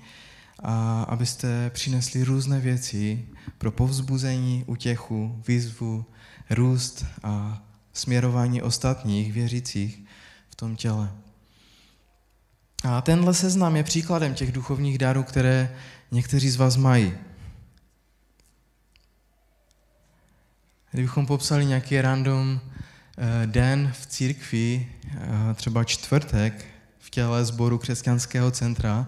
a 0.62 1.02
abyste 1.02 1.70
přinesli 1.70 2.24
různé 2.24 2.60
věci 2.60 3.28
pro 3.58 3.72
povzbuzení, 3.72 4.64
utěchu, 4.66 5.42
výzvu, 5.48 6.04
růst 6.50 7.04
a 7.22 7.62
směrování 7.92 8.62
ostatních 8.62 9.32
věřících 9.32 10.04
v 10.50 10.54
tom 10.54 10.76
těle. 10.76 11.12
A 12.84 13.00
tenhle 13.00 13.34
seznam 13.34 13.76
je 13.76 13.84
příkladem 13.84 14.34
těch 14.34 14.52
duchovních 14.52 14.98
darů, 14.98 15.22
které 15.22 15.76
někteří 16.10 16.50
z 16.50 16.56
vás 16.56 16.76
mají. 16.76 17.12
Kdybychom 20.90 21.26
popsali 21.26 21.66
nějaký 21.66 22.00
random 22.00 22.60
eh, 23.18 23.46
den 23.46 23.92
v 24.00 24.06
církvi, 24.06 24.88
eh, 25.06 25.54
třeba 25.54 25.84
čtvrtek 25.84 26.64
v 26.98 27.10
těle 27.10 27.44
sboru 27.44 27.78
křesťanského 27.78 28.50
centra, 28.50 29.06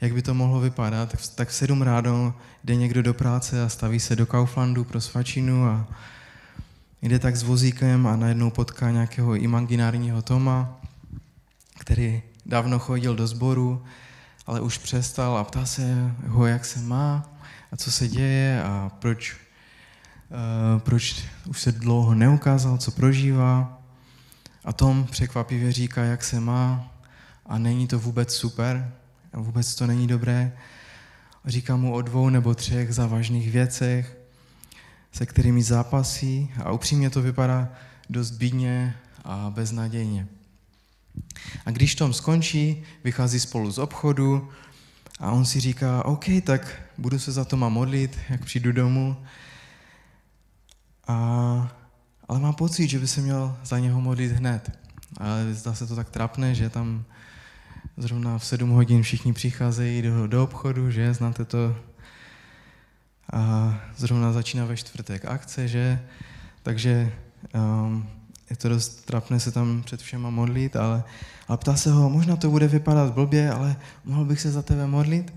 jak 0.00 0.12
by 0.12 0.22
to 0.22 0.34
mohlo 0.34 0.60
vypadat, 0.60 1.30
tak 1.34 1.48
v 1.48 1.54
sedm 1.54 1.82
ráno 1.82 2.34
jde 2.64 2.76
někdo 2.76 3.02
do 3.02 3.14
práce 3.14 3.62
a 3.62 3.68
staví 3.68 4.00
se 4.00 4.16
do 4.16 4.26
Kauflandu 4.26 4.84
pro 4.84 5.00
svačinu 5.00 5.66
a 5.66 5.88
jde 7.02 7.18
tak 7.18 7.36
s 7.36 7.42
vozíkem 7.42 8.06
a 8.06 8.16
najednou 8.16 8.50
potká 8.50 8.90
nějakého 8.90 9.34
imaginárního 9.34 10.22
Toma, 10.22 10.80
který 11.78 12.22
dávno 12.46 12.78
chodil 12.78 13.16
do 13.16 13.26
sboru, 13.26 13.84
ale 14.46 14.60
už 14.60 14.78
přestal 14.78 15.36
a 15.36 15.44
ptá 15.44 15.66
se 15.66 16.14
ho, 16.26 16.46
jak 16.46 16.64
se 16.64 16.80
má 16.80 17.30
a 17.72 17.76
co 17.76 17.92
se 17.92 18.08
děje 18.08 18.62
a 18.62 18.92
proč, 18.98 19.36
uh, 20.30 20.80
proč 20.80 21.24
už 21.46 21.62
se 21.62 21.72
dlouho 21.72 22.14
neukázal, 22.14 22.78
co 22.78 22.90
prožívá. 22.90 23.82
A 24.64 24.72
Tom 24.72 25.04
překvapivě 25.10 25.72
říká, 25.72 26.02
jak 26.02 26.24
se 26.24 26.40
má 26.40 26.92
a 27.46 27.58
není 27.58 27.86
to 27.86 27.98
vůbec 27.98 28.34
super, 28.34 28.92
a 29.32 29.40
vůbec 29.40 29.74
to 29.74 29.86
není 29.86 30.06
dobré. 30.06 30.52
Říká 31.44 31.76
mu 31.76 31.94
o 31.94 32.02
dvou 32.02 32.28
nebo 32.28 32.54
třech 32.54 32.94
závažných 32.94 33.50
věcech, 33.50 34.18
se 35.12 35.26
kterými 35.26 35.62
zápasí 35.62 36.50
a 36.64 36.72
upřímně 36.72 37.10
to 37.10 37.22
vypadá 37.22 37.68
dost 38.10 38.30
bídně 38.30 38.96
a 39.24 39.50
beznadějně. 39.54 40.26
A 41.66 41.70
když 41.70 41.94
Tom 41.94 42.12
skončí, 42.12 42.82
vychází 43.04 43.40
spolu 43.40 43.70
z 43.70 43.78
obchodu 43.78 44.48
a 45.20 45.30
on 45.30 45.44
si 45.44 45.60
říká, 45.60 46.04
OK, 46.04 46.24
tak 46.44 46.82
budu 46.98 47.18
se 47.18 47.32
za 47.32 47.44
Toma 47.44 47.68
modlit, 47.68 48.18
jak 48.30 48.44
přijdu 48.44 48.72
domů. 48.72 49.16
A, 51.06 51.76
ale 52.28 52.40
má 52.40 52.52
pocit, 52.52 52.88
že 52.88 52.98
by 52.98 53.08
se 53.08 53.20
měl 53.20 53.56
za 53.64 53.78
něho 53.78 54.00
modlit 54.00 54.32
hned. 54.32 54.78
Ale 55.16 55.54
zdá 55.54 55.74
se 55.74 55.86
to 55.86 55.96
tak 55.96 56.10
trapné, 56.10 56.54
že 56.54 56.70
tam 56.70 57.04
Zrovna 57.96 58.38
v 58.38 58.44
7 58.44 58.70
hodin 58.70 59.02
všichni 59.02 59.32
přicházejí 59.32 60.02
do, 60.02 60.26
do 60.26 60.44
obchodu, 60.44 60.90
že 60.90 61.14
znáte 61.14 61.44
to. 61.44 61.76
A 63.32 63.74
zrovna 63.96 64.32
začíná 64.32 64.64
ve 64.64 64.76
čtvrtek 64.76 65.24
akce, 65.24 65.68
že? 65.68 66.02
Takže 66.62 67.12
um, 67.54 68.08
je 68.54 68.58
to 68.58 68.68
dost 68.68 69.06
trapné 69.06 69.40
se 69.40 69.50
tam 69.50 69.82
před 69.82 70.00
všema 70.00 70.30
modlit, 70.30 70.76
ale, 70.76 71.04
ale 71.48 71.58
ptá 71.58 71.76
se 71.76 71.90
ho, 71.90 72.10
možná 72.10 72.36
to 72.36 72.50
bude 72.50 72.68
vypadat 72.68 73.14
blbě, 73.14 73.50
ale 73.50 73.76
mohl 74.04 74.24
bych 74.24 74.40
se 74.40 74.50
za 74.50 74.62
tebe 74.62 74.86
modlit? 74.86 75.34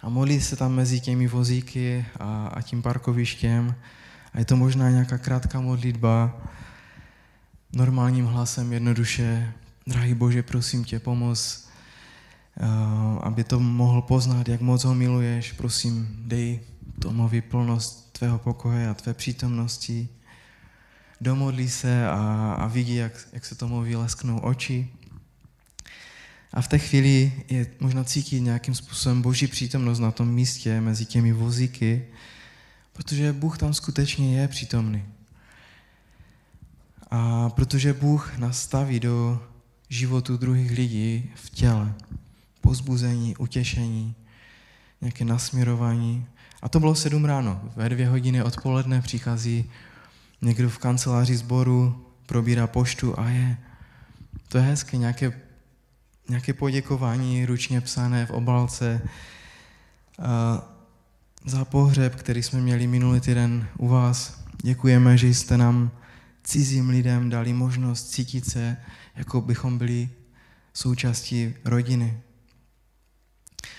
A 0.00 0.08
modlí 0.08 0.40
se 0.40 0.56
tam 0.56 0.74
mezi 0.74 1.00
těmi 1.00 1.26
vozíky 1.26 2.06
a, 2.20 2.46
a 2.46 2.62
tím 2.62 2.82
parkovištěm. 2.82 3.74
A 4.32 4.38
je 4.38 4.44
to 4.44 4.56
možná 4.56 4.90
nějaká 4.90 5.18
krátká 5.18 5.60
modlitba, 5.60 6.36
normálním 7.72 8.26
hlasem 8.26 8.72
jednoduše 8.72 9.52
Drahý 9.86 10.14
Bože, 10.14 10.42
prosím 10.42 10.84
tě, 10.84 10.98
pomoz, 10.98 11.68
eh, 12.60 12.66
aby 13.20 13.44
to 13.44 13.60
mohl 13.60 14.02
poznat, 14.02 14.48
jak 14.48 14.60
moc 14.60 14.84
ho 14.84 14.94
miluješ. 14.94 15.52
Prosím, 15.52 16.08
dej 16.28 16.60
mluví 17.10 17.40
plnost 17.40 18.12
tvého 18.12 18.38
pokoje 18.38 18.88
a 18.88 18.94
tvé 18.94 19.14
přítomnosti. 19.14 20.08
Domodlí 21.20 21.68
se 21.68 22.08
a, 22.08 22.52
a 22.58 22.66
vidí, 22.66 22.94
jak, 22.94 23.12
jak 23.32 23.44
se 23.44 23.54
tomu 23.54 23.80
vylesknou 23.80 24.38
oči. 24.38 24.88
A 26.52 26.62
v 26.62 26.68
té 26.68 26.78
chvíli 26.78 27.32
je 27.48 27.66
možná 27.80 28.04
cítit 28.04 28.40
nějakým 28.40 28.74
způsobem 28.74 29.22
boží 29.22 29.46
přítomnost 29.46 29.98
na 29.98 30.10
tom 30.10 30.28
místě 30.28 30.80
mezi 30.80 31.04
těmi 31.04 31.32
vozíky, 31.32 32.06
protože 32.92 33.32
Bůh 33.32 33.58
tam 33.58 33.74
skutečně 33.74 34.40
je 34.40 34.48
přítomný. 34.48 35.04
A 37.10 37.48
protože 37.48 37.92
Bůh 37.92 38.38
nastaví 38.38 39.00
do 39.00 39.42
životu 39.88 40.36
druhých 40.36 40.70
lidí 40.70 41.30
v 41.34 41.50
těle 41.50 41.94
pozbuzení, 42.60 43.36
utěšení, 43.36 44.14
nějaké 45.00 45.24
nasměrování. 45.24 46.26
A 46.62 46.68
to 46.68 46.80
bylo 46.80 46.94
sedm 46.94 47.24
ráno. 47.24 47.60
Ve 47.76 47.88
dvě 47.88 48.08
hodiny 48.08 48.42
odpoledne 48.42 49.02
přichází 49.02 49.70
někdo 50.42 50.70
v 50.70 50.78
kanceláři 50.78 51.36
sboru, 51.36 52.06
probírá 52.26 52.66
poštu 52.66 53.18
a 53.18 53.28
je. 53.28 53.58
To 54.48 54.58
je 54.58 54.64
hezké, 54.64 54.96
nějaké, 54.96 55.40
nějaké 56.28 56.52
poděkování 56.52 57.46
ručně 57.46 57.80
psané 57.80 58.26
v 58.26 58.30
obalce 58.30 59.00
a 60.22 60.62
za 61.44 61.64
pohřeb, 61.64 62.14
který 62.14 62.42
jsme 62.42 62.60
měli 62.60 62.86
minulý 62.86 63.20
týden 63.20 63.68
u 63.78 63.88
vás. 63.88 64.44
Děkujeme, 64.62 65.18
že 65.18 65.28
jste 65.28 65.56
nám 65.56 65.90
cizím 66.44 66.88
lidem 66.88 67.30
dali 67.30 67.52
možnost 67.52 68.10
cítit 68.10 68.50
se, 68.50 68.76
jako 69.16 69.40
bychom 69.40 69.78
byli 69.78 70.08
součástí 70.74 71.54
rodiny. 71.64 72.20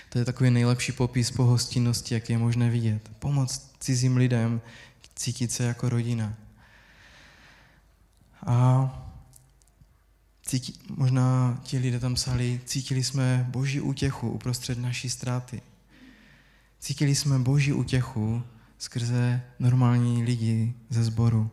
To 0.08 0.18
je 0.18 0.24
takový 0.24 0.50
nejlepší 0.50 0.92
popis 0.92 1.30
pohostinnosti, 1.30 2.14
jak 2.14 2.30
je 2.30 2.38
možné 2.38 2.70
vidět. 2.70 3.10
Pomoc 3.18 3.70
cizím 3.80 4.16
lidem 4.16 4.60
cítit 5.14 5.52
se 5.52 5.64
jako 5.64 5.88
rodina. 5.88 6.34
A 8.46 8.88
cítí, 10.46 10.80
možná 10.96 11.58
ti 11.62 11.78
lidé 11.78 12.00
tam 12.00 12.14
psali, 12.14 12.60
cítili 12.64 13.04
jsme 13.04 13.46
boží 13.48 13.80
útěchu 13.80 14.30
uprostřed 14.30 14.78
naší 14.78 15.10
ztráty. 15.10 15.62
Cítili 16.80 17.14
jsme 17.14 17.38
boží 17.38 17.72
útěchu 17.72 18.42
skrze 18.78 19.42
normální 19.58 20.22
lidi 20.22 20.74
ze 20.90 21.04
sboru. 21.04 21.50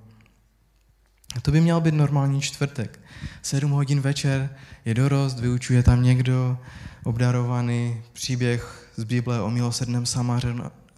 A 1.36 1.42
to 1.42 1.52
by 1.52 1.62
měl 1.62 1.82
být 1.82 1.94
normální 1.94 2.42
čtvrtek. 2.42 3.00
Sedm 3.42 3.72
hodin 3.72 4.02
večer 4.02 4.50
je 4.86 4.94
dorost, 4.94 5.40
vyučuje 5.40 5.84
tam 5.84 6.04
někdo, 6.04 6.58
obdarovaný 7.04 8.02
příběh 8.14 8.92
z 8.96 9.04
Bible 9.04 9.42
o 9.42 9.50
milosrdném 9.50 10.06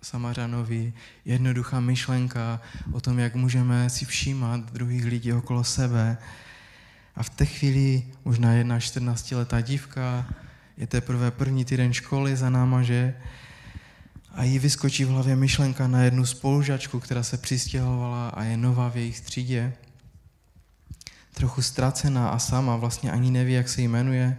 Samařanovi, 0.01 0.93
jednoduchá 1.25 1.79
myšlenka 1.79 2.61
o 2.91 3.01
tom, 3.01 3.19
jak 3.19 3.35
můžeme 3.35 3.89
si 3.89 4.05
všímat 4.05 4.71
druhých 4.71 5.05
lidí 5.05 5.33
okolo 5.33 5.63
sebe. 5.63 6.17
A 7.15 7.23
v 7.23 7.29
té 7.29 7.45
chvíli 7.45 8.03
možná 8.25 8.53
jedna 8.53 8.79
14-letá 8.79 9.61
dívka, 9.61 10.25
je 10.77 10.87
teprve 10.87 11.31
první 11.31 11.65
týden 11.65 11.93
školy 11.93 12.35
za 12.35 12.49
náma, 12.49 12.83
že? 12.83 13.15
A 14.31 14.43
jí 14.43 14.59
vyskočí 14.59 15.05
v 15.05 15.09
hlavě 15.09 15.35
myšlenka 15.35 15.87
na 15.87 16.03
jednu 16.03 16.25
spolužačku, 16.25 16.99
která 16.99 17.23
se 17.23 17.37
přistěhovala 17.37 18.29
a 18.29 18.43
je 18.43 18.57
nová 18.57 18.89
v 18.89 18.97
jejich 18.97 19.21
třídě. 19.21 19.73
Trochu 21.33 21.61
ztracená 21.61 22.29
a 22.29 22.39
sama, 22.39 22.75
vlastně 22.75 23.11
ani 23.11 23.31
neví, 23.31 23.53
jak 23.53 23.69
se 23.69 23.81
jmenuje 23.81 24.37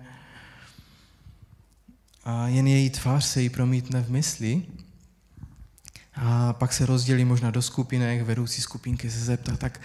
a 2.24 2.48
jen 2.48 2.66
její 2.66 2.90
tvář 2.90 3.24
se 3.24 3.42
jí 3.42 3.48
promítne 3.48 4.02
v 4.02 4.10
mysli 4.10 4.62
a 6.22 6.52
pak 6.52 6.72
se 6.72 6.86
rozdělí 6.86 7.24
možná 7.24 7.50
do 7.50 7.62
skupinek, 7.62 8.22
vedoucí 8.22 8.62
skupinky 8.62 9.10
se 9.10 9.18
zeptá, 9.18 9.56
tak 9.56 9.80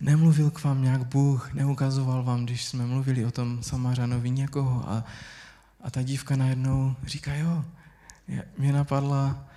nemluvil 0.00 0.50
k 0.50 0.64
vám 0.64 0.82
nějak 0.82 1.06
Bůh, 1.06 1.54
neukazoval 1.54 2.22
vám, 2.22 2.44
když 2.44 2.64
jsme 2.64 2.86
mluvili 2.86 3.24
o 3.24 3.30
tom 3.30 3.62
Samařanovi 3.62 4.30
někoho 4.30 4.84
a, 4.88 5.04
a 5.80 5.90
ta 5.90 6.02
dívka 6.02 6.36
najednou 6.36 6.94
říká, 7.06 7.34
jo, 7.34 7.64
mě 8.58 8.72
napadla 8.72 9.48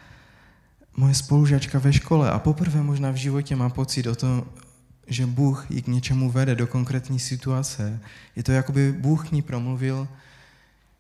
moje 0.98 1.16
spolužačka 1.16 1.80
ve 1.80 1.94
škole 1.94 2.32
a 2.32 2.40
poprvé 2.40 2.82
možná 2.84 3.12
v 3.12 3.16
životě 3.16 3.56
má 3.56 3.70
pocit 3.70 4.08
o 4.08 4.16
tom, 4.16 4.44
že 5.08 5.26
Bůh 5.26 5.72
ji 5.72 5.82
k 5.82 5.88
něčemu 5.88 6.32
vede 6.32 6.56
do 6.56 6.68
konkrétní 6.68 7.20
situace. 7.20 8.00
Je 8.36 8.44
to, 8.44 8.52
jako 8.52 8.72
by 8.72 8.92
Bůh 8.92 9.30
k 9.30 9.32
ní 9.32 9.42
promluvil 9.42 10.08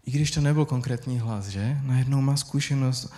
i 0.06 0.12
když 0.12 0.32
to 0.32 0.42
nebyl 0.42 0.66
konkrétní 0.66 1.20
hlas, 1.20 1.48
že? 1.48 1.78
Najednou 1.84 2.22
má 2.22 2.38
zkušenost 2.38 3.14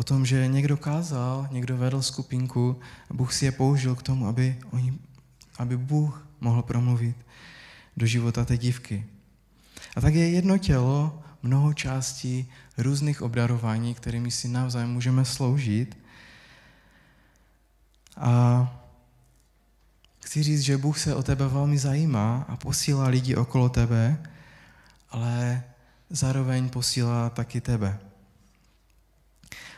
o 0.00 0.02
tom, 0.02 0.26
že 0.26 0.48
někdo 0.48 0.76
kázal, 0.76 1.48
někdo 1.50 1.76
vedl 1.76 2.02
skupinku 2.02 2.80
Bůh 3.10 3.32
si 3.32 3.44
je 3.44 3.52
použil 3.52 3.94
k 3.94 4.02
tomu, 4.02 4.26
aby, 4.26 4.56
oni, 4.72 4.98
aby 5.58 5.76
Bůh 5.76 6.26
mohl 6.40 6.62
promluvit 6.62 7.16
do 7.96 8.06
života 8.06 8.44
té 8.44 8.56
dívky. 8.56 9.06
A 9.96 10.00
tak 10.00 10.14
je 10.14 10.30
jedno 10.30 10.58
tělo, 10.58 11.22
mnoho 11.42 11.74
částí, 11.74 12.48
různých 12.78 13.22
obdarování, 13.22 13.94
kterými 13.94 14.30
si 14.30 14.48
navzájem 14.48 14.90
můžeme 14.90 15.24
sloužit. 15.24 15.98
A 18.16 18.32
chci 20.24 20.42
říct, 20.42 20.60
že 20.60 20.76
Bůh 20.76 20.98
se 20.98 21.14
o 21.14 21.22
tebe 21.22 21.48
velmi 21.48 21.78
zajímá 21.78 22.44
a 22.48 22.56
posílá 22.56 23.08
lidi 23.08 23.36
okolo 23.36 23.68
tebe, 23.68 24.16
ale 25.10 25.62
zároveň 26.10 26.68
posílá 26.68 27.30
taky 27.30 27.60
tebe. 27.60 28.09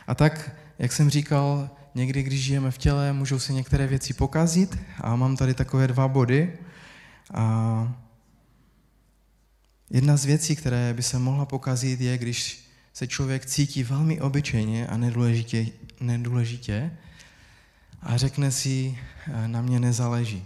A 0.07 0.15
tak, 0.15 0.55
jak 0.79 0.91
jsem 0.91 1.09
říkal, 1.09 1.69
někdy, 1.95 2.23
když 2.23 2.43
žijeme 2.43 2.71
v 2.71 2.77
těle, 2.77 3.13
můžou 3.13 3.39
se 3.39 3.53
některé 3.53 3.87
věci 3.87 4.13
pokazit 4.13 4.79
a 5.01 5.15
mám 5.15 5.37
tady 5.37 5.53
takové 5.53 5.87
dva 5.87 6.07
body. 6.07 6.57
A 7.33 7.95
jedna 9.89 10.17
z 10.17 10.25
věcí, 10.25 10.55
které 10.55 10.93
by 10.93 11.03
se 11.03 11.19
mohla 11.19 11.45
pokazit, 11.45 12.01
je, 12.01 12.17
když 12.17 12.69
se 12.93 13.07
člověk 13.07 13.45
cítí 13.45 13.83
velmi 13.83 14.21
obyčejně 14.21 14.87
a 14.87 14.97
nedůležitě, 14.97 15.65
nedůležitě 15.99 16.91
a 18.01 18.17
řekne 18.17 18.51
si, 18.51 18.97
na 19.47 19.61
mě 19.61 19.79
nezáleží. 19.79 20.45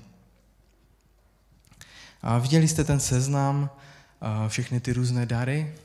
A 2.21 2.37
viděli 2.37 2.67
jste 2.67 2.83
ten 2.83 2.99
seznam, 2.99 3.69
všechny 4.47 4.79
ty 4.79 4.93
různé 4.93 5.25
dary. 5.25 5.75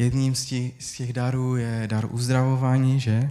Jedním 0.00 0.34
z 0.34 0.44
těch, 0.44 0.72
z 0.78 0.92
těch 0.92 1.12
darů 1.12 1.56
je 1.56 1.86
dar 1.86 2.08
uzdravování, 2.10 3.00
že? 3.00 3.30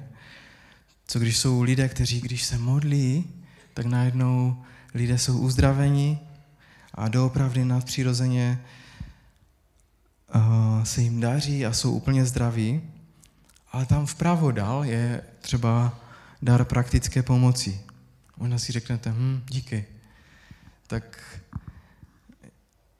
Co 1.07 1.19
když 1.19 1.37
jsou 1.37 1.61
lidé, 1.61 1.89
kteří, 1.89 2.21
když 2.21 2.43
se 2.43 2.57
modlí, 2.57 3.25
tak 3.73 3.85
najednou 3.85 4.63
lidé 4.93 5.17
jsou 5.17 5.37
uzdraveni 5.37 6.19
a 6.93 7.07
doopravdy 7.07 7.65
nadpřirozeně 7.65 8.61
uh, 10.35 10.83
se 10.83 11.01
jim 11.01 11.19
daří 11.19 11.65
a 11.65 11.73
jsou 11.73 11.91
úplně 11.91 12.25
zdraví. 12.25 12.81
Ale 13.71 13.85
tam 13.85 14.05
vpravo 14.05 14.51
dal 14.51 14.85
je 14.85 15.21
třeba 15.41 15.99
dar 16.41 16.65
praktické 16.65 17.23
pomoci. 17.23 17.81
Možná 18.37 18.57
si 18.57 18.71
řeknete, 18.71 19.11
hm, 19.11 19.43
díky. 19.49 19.85
Tak 20.87 21.39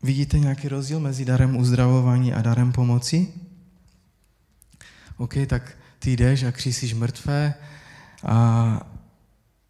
Vidíte 0.04 0.40
nějaký 0.40 0.68
rozdíl 0.68 1.00
mezi 1.00 1.26
darem 1.26 1.58
uzdravování 1.58 2.34
a 2.34 2.42
darem 2.42 2.72
pomoci? 2.72 3.28
OK, 5.20 5.34
tak 5.48 5.78
ty 6.00 6.12
jdeš 6.12 6.44
a 6.44 6.52
křísíš 6.52 6.94
mrtvé 6.94 7.54
a, 8.24 8.36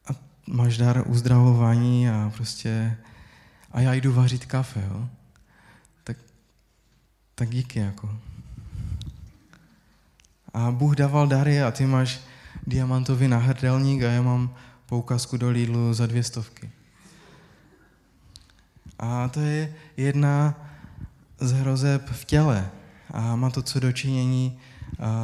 a 0.07 0.15
máš 0.47 0.77
dar 0.77 1.03
uzdravování 1.07 2.09
a 2.09 2.31
prostě 2.35 2.97
a 3.71 3.81
já 3.81 3.93
jdu 3.93 4.13
vařit 4.13 4.45
kafe, 4.45 4.83
jo? 4.89 5.09
Tak, 6.03 6.17
tak 7.35 7.49
díky 7.49 7.79
jako. 7.79 8.19
A 10.53 10.71
Bůh 10.71 10.95
dával 10.95 11.27
dary 11.27 11.62
a 11.62 11.71
ty 11.71 11.85
máš 11.85 12.19
diamantový 12.67 13.27
nahrdelník 13.27 14.03
a 14.03 14.12
já 14.12 14.21
mám 14.21 14.55
poukazku 14.85 15.38
do 15.38 15.49
Lidlu 15.49 15.93
za 15.93 16.07
dvě 16.07 16.23
stovky. 16.23 16.71
A 18.99 19.27
to 19.27 19.39
je 19.39 19.75
jedna 19.97 20.55
z 21.39 21.51
hrozeb 21.51 22.09
v 22.12 22.25
těle. 22.25 22.69
A 23.13 23.35
má 23.35 23.49
to 23.49 23.62
co 23.62 23.79
dočinění 23.79 24.59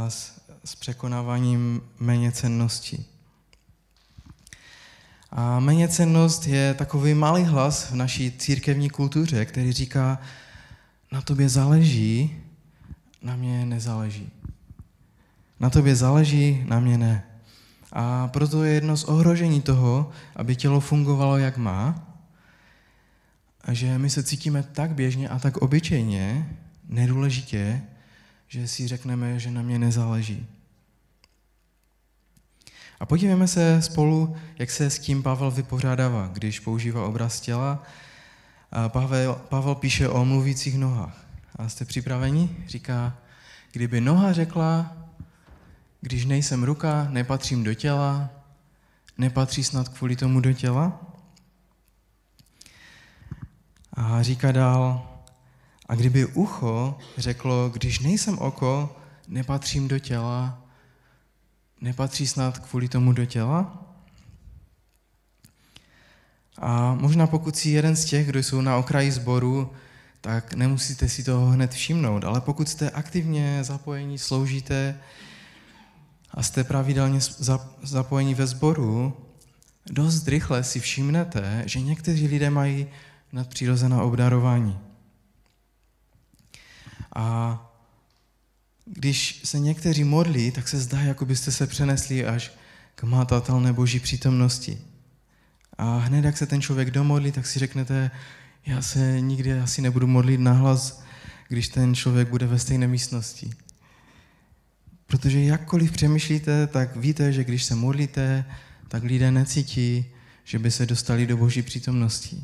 s, 0.08 0.41
s 0.65 0.75
překonáváním 0.75 1.82
méněcennosti. 1.99 3.06
A 5.32 5.60
méněcennost 5.60 6.47
je 6.47 6.73
takový 6.73 7.13
malý 7.13 7.43
hlas 7.43 7.91
v 7.91 7.95
naší 7.95 8.32
církevní 8.32 8.89
kultuře, 8.89 9.45
který 9.45 9.71
říká, 9.71 10.19
na 11.12 11.21
tobě 11.21 11.49
záleží, 11.49 12.36
na 13.21 13.36
mě 13.36 13.65
nezáleží. 13.65 14.30
Na 15.60 15.69
tobě 15.69 15.95
záleží, 15.95 16.63
na 16.67 16.80
mě 16.80 16.97
ne. 16.97 17.23
A 17.91 18.28
proto 18.28 18.63
je 18.63 18.73
jedno 18.73 18.97
z 18.97 19.04
ohrožení 19.04 19.62
toho, 19.62 20.12
aby 20.36 20.56
tělo 20.56 20.80
fungovalo, 20.80 21.38
jak 21.38 21.58
má, 21.58 22.08
a 23.62 23.73
že 23.73 23.97
my 23.97 24.10
se 24.10 24.23
cítíme 24.23 24.63
tak 24.63 24.93
běžně 24.93 25.30
a 25.30 25.39
tak 25.39 25.58
obyčejně, 25.58 26.49
nedůležitě, 26.89 27.82
že 28.47 28.67
si 28.67 28.88
řekneme, 28.88 29.39
že 29.39 29.51
na 29.51 29.62
mě 29.62 29.79
nezáleží. 29.79 30.47
A 32.99 33.05
podívejme 33.05 33.47
se 33.47 33.81
spolu, 33.81 34.36
jak 34.60 34.71
se 34.71 34.89
s 34.89 34.99
tím 34.99 35.23
Pavel 35.23 35.51
vypořádává, 35.51 36.29
když 36.34 36.60
používá 36.60 37.05
obraz 37.05 37.41
těla. 37.41 37.84
Pavel, 38.88 39.41
Pavel 39.49 39.75
píše 39.75 40.10
o 40.10 40.25
mluvících 40.25 40.77
nohách. 40.77 41.25
A 41.55 41.69
jste 41.69 41.86
připraveni? 41.86 42.65
Říká, 42.67 43.17
kdyby 43.71 44.01
noha 44.01 44.34
řekla, 44.34 44.97
když 46.01 46.25
nejsem 46.25 46.63
ruka, 46.63 47.08
nepatřím 47.10 47.63
do 47.63 47.73
těla, 47.73 48.29
nepatří 49.17 49.63
snad 49.63 49.89
kvůli 49.89 50.15
tomu 50.15 50.39
do 50.39 50.53
těla? 50.53 50.99
A 53.93 54.21
říká 54.21 54.51
dál, 54.51 55.14
a 55.86 55.95
kdyby 55.95 56.26
ucho 56.26 56.98
řeklo, 57.17 57.69
když 57.74 58.00
nejsem 58.00 58.38
oko, 58.39 58.95
nepatřím 59.28 59.88
do 59.88 60.00
těla, 60.00 60.62
nepatří 61.82 62.28
snad 62.28 62.60
kvůli 62.60 62.88
tomu 62.88 63.12
do 63.13 63.26
těla? 63.26 63.86
A 66.58 66.93
možná 66.93 67.28
pokud 67.28 67.56
si 67.56 67.69
jeden 67.69 67.95
z 67.95 68.06
těch, 68.06 68.28
kdo 68.28 68.39
jsou 68.39 68.62
na 68.62 68.78
okraji 68.78 69.12
sboru, 69.12 69.71
tak 70.21 70.54
nemusíte 70.54 71.10
si 71.10 71.24
toho 71.24 71.45
hned 71.45 71.71
všimnout, 71.71 72.24
ale 72.24 72.41
pokud 72.41 72.69
jste 72.69 72.89
aktivně 72.89 73.63
zapojení, 73.63 74.17
sloužíte 74.17 75.00
a 76.32 76.43
jste 76.43 76.63
pravidelně 76.63 77.19
zapojení 77.84 78.36
ve 78.36 78.48
sboru, 78.48 79.13
dost 79.86 80.28
rychle 80.28 80.63
si 80.63 80.80
všimnete, 80.80 81.63
že 81.65 81.82
někteří 81.82 82.28
lidé 82.28 82.50
mají 82.50 82.88
nadpřirozená 83.32 84.04
obdarování. 84.04 84.80
A 87.15 87.60
když 88.86 89.41
se 89.43 89.60
někteří 89.60 90.04
modlí, 90.04 90.51
tak 90.51 90.67
se 90.67 90.80
zdá, 90.80 90.99
jako 90.99 91.25
byste 91.25 91.51
se 91.51 91.67
přenesli 91.67 92.25
až 92.25 92.51
k 92.95 93.04
matatelné 93.04 93.73
boží 93.73 93.99
přítomnosti. 93.99 94.82
A 95.78 95.97
hned, 95.97 96.25
jak 96.25 96.38
se 96.38 96.45
ten 96.45 96.62
člověk 96.62 96.91
domodlí, 96.91 97.32
tak 97.32 97.47
si 97.47 97.60
řeknete, 97.60 98.12
já 98.65 98.82
se 98.82 99.21
nikdy 99.21 99.60
asi 99.60 99.82
nebudu 99.82 100.08
modlit 100.08 100.39
nahlas, 100.39 101.04
když 101.47 101.67
ten 101.69 101.95
člověk 101.95 102.30
bude 102.30 102.47
ve 102.47 102.60
stejné 102.60 102.88
místnosti. 102.88 103.49
Protože 105.08 105.43
jakkoliv 105.43 105.91
přemýšlíte, 105.91 106.67
tak 106.67 106.95
víte, 106.95 107.34
že 107.34 107.43
když 107.43 107.63
se 107.63 107.75
modlíte, 107.75 108.45
tak 108.88 109.04
lidé 109.04 109.32
necítí, 109.32 110.06
že 110.43 110.60
by 110.60 110.71
se 110.71 110.86
dostali 110.86 111.28
do 111.28 111.38
boží 111.38 111.62
přítomnosti. 111.62 112.43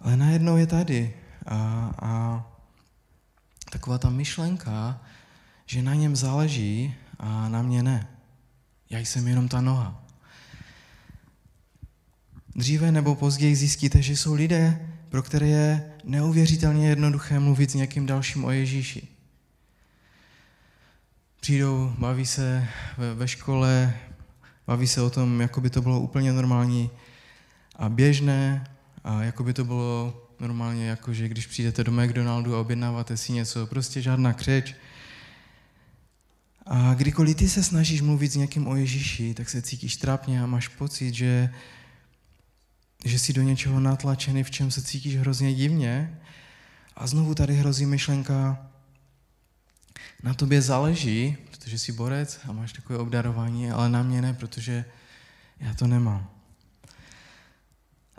Ale 0.00 0.16
najednou 0.16 0.56
je 0.56 0.66
tady 0.66 1.14
a, 1.46 1.56
a 2.02 2.57
taková 3.70 3.98
ta 3.98 4.10
myšlenka, 4.10 5.00
že 5.66 5.82
na 5.82 5.94
něm 5.94 6.16
záleží 6.16 6.94
a 7.18 7.48
na 7.48 7.62
mě 7.62 7.82
ne. 7.82 8.08
Já 8.90 8.98
jsem 8.98 9.28
jenom 9.28 9.48
ta 9.48 9.60
noha. 9.60 10.04
Dříve 12.56 12.92
nebo 12.92 13.14
později 13.14 13.56
zjistíte, 13.56 14.02
že 14.02 14.16
jsou 14.16 14.34
lidé, 14.34 14.88
pro 15.08 15.22
které 15.22 15.46
je 15.46 15.92
neuvěřitelně 16.04 16.88
jednoduché 16.88 17.40
mluvit 17.40 17.70
s 17.70 17.74
někým 17.74 18.06
dalším 18.06 18.44
o 18.44 18.50
Ježíši. 18.50 19.08
Přijdou, 21.40 21.94
baví 21.98 22.26
se 22.26 22.68
ve, 22.96 23.14
ve 23.14 23.28
škole, 23.28 23.94
baví 24.66 24.86
se 24.86 25.02
o 25.02 25.10
tom, 25.10 25.40
jako 25.40 25.60
by 25.60 25.70
to 25.70 25.82
bylo 25.82 26.00
úplně 26.00 26.32
normální 26.32 26.90
a 27.76 27.88
běžné 27.88 28.66
a 29.04 29.22
jako 29.22 29.44
by 29.44 29.54
to 29.54 29.64
bylo 29.64 30.27
normálně, 30.40 30.88
jako 30.88 31.14
že 31.14 31.28
když 31.28 31.46
přijdete 31.46 31.84
do 31.84 31.92
McDonaldu 31.92 32.56
a 32.56 32.60
objednáváte 32.60 33.16
si 33.16 33.32
něco, 33.32 33.66
prostě 33.66 34.02
žádná 34.02 34.32
křeč. 34.32 34.74
A 36.66 36.94
kdykoliv 36.94 37.36
ty 37.36 37.48
se 37.48 37.62
snažíš 37.62 38.00
mluvit 38.00 38.32
s 38.32 38.36
někým 38.36 38.68
o 38.68 38.76
Ježíši, 38.76 39.34
tak 39.34 39.48
se 39.48 39.62
cítíš 39.62 39.96
trápně 39.96 40.42
a 40.42 40.46
máš 40.46 40.68
pocit, 40.68 41.14
že, 41.14 41.54
že 43.04 43.18
jsi 43.18 43.32
do 43.32 43.42
něčeho 43.42 43.80
natlačený, 43.80 44.42
v 44.44 44.50
čem 44.50 44.70
se 44.70 44.82
cítíš 44.82 45.16
hrozně 45.16 45.54
divně. 45.54 46.18
A 46.96 47.06
znovu 47.06 47.34
tady 47.34 47.54
hrozí 47.54 47.86
myšlenka, 47.86 48.68
na 50.22 50.34
tobě 50.34 50.62
záleží, 50.62 51.36
protože 51.50 51.78
jsi 51.78 51.92
borec 51.92 52.40
a 52.48 52.52
máš 52.52 52.72
takové 52.72 52.98
obdarování, 52.98 53.70
ale 53.70 53.88
na 53.88 54.02
mě 54.02 54.22
ne, 54.22 54.34
protože 54.34 54.84
já 55.60 55.74
to 55.74 55.86
nemám. 55.86 56.30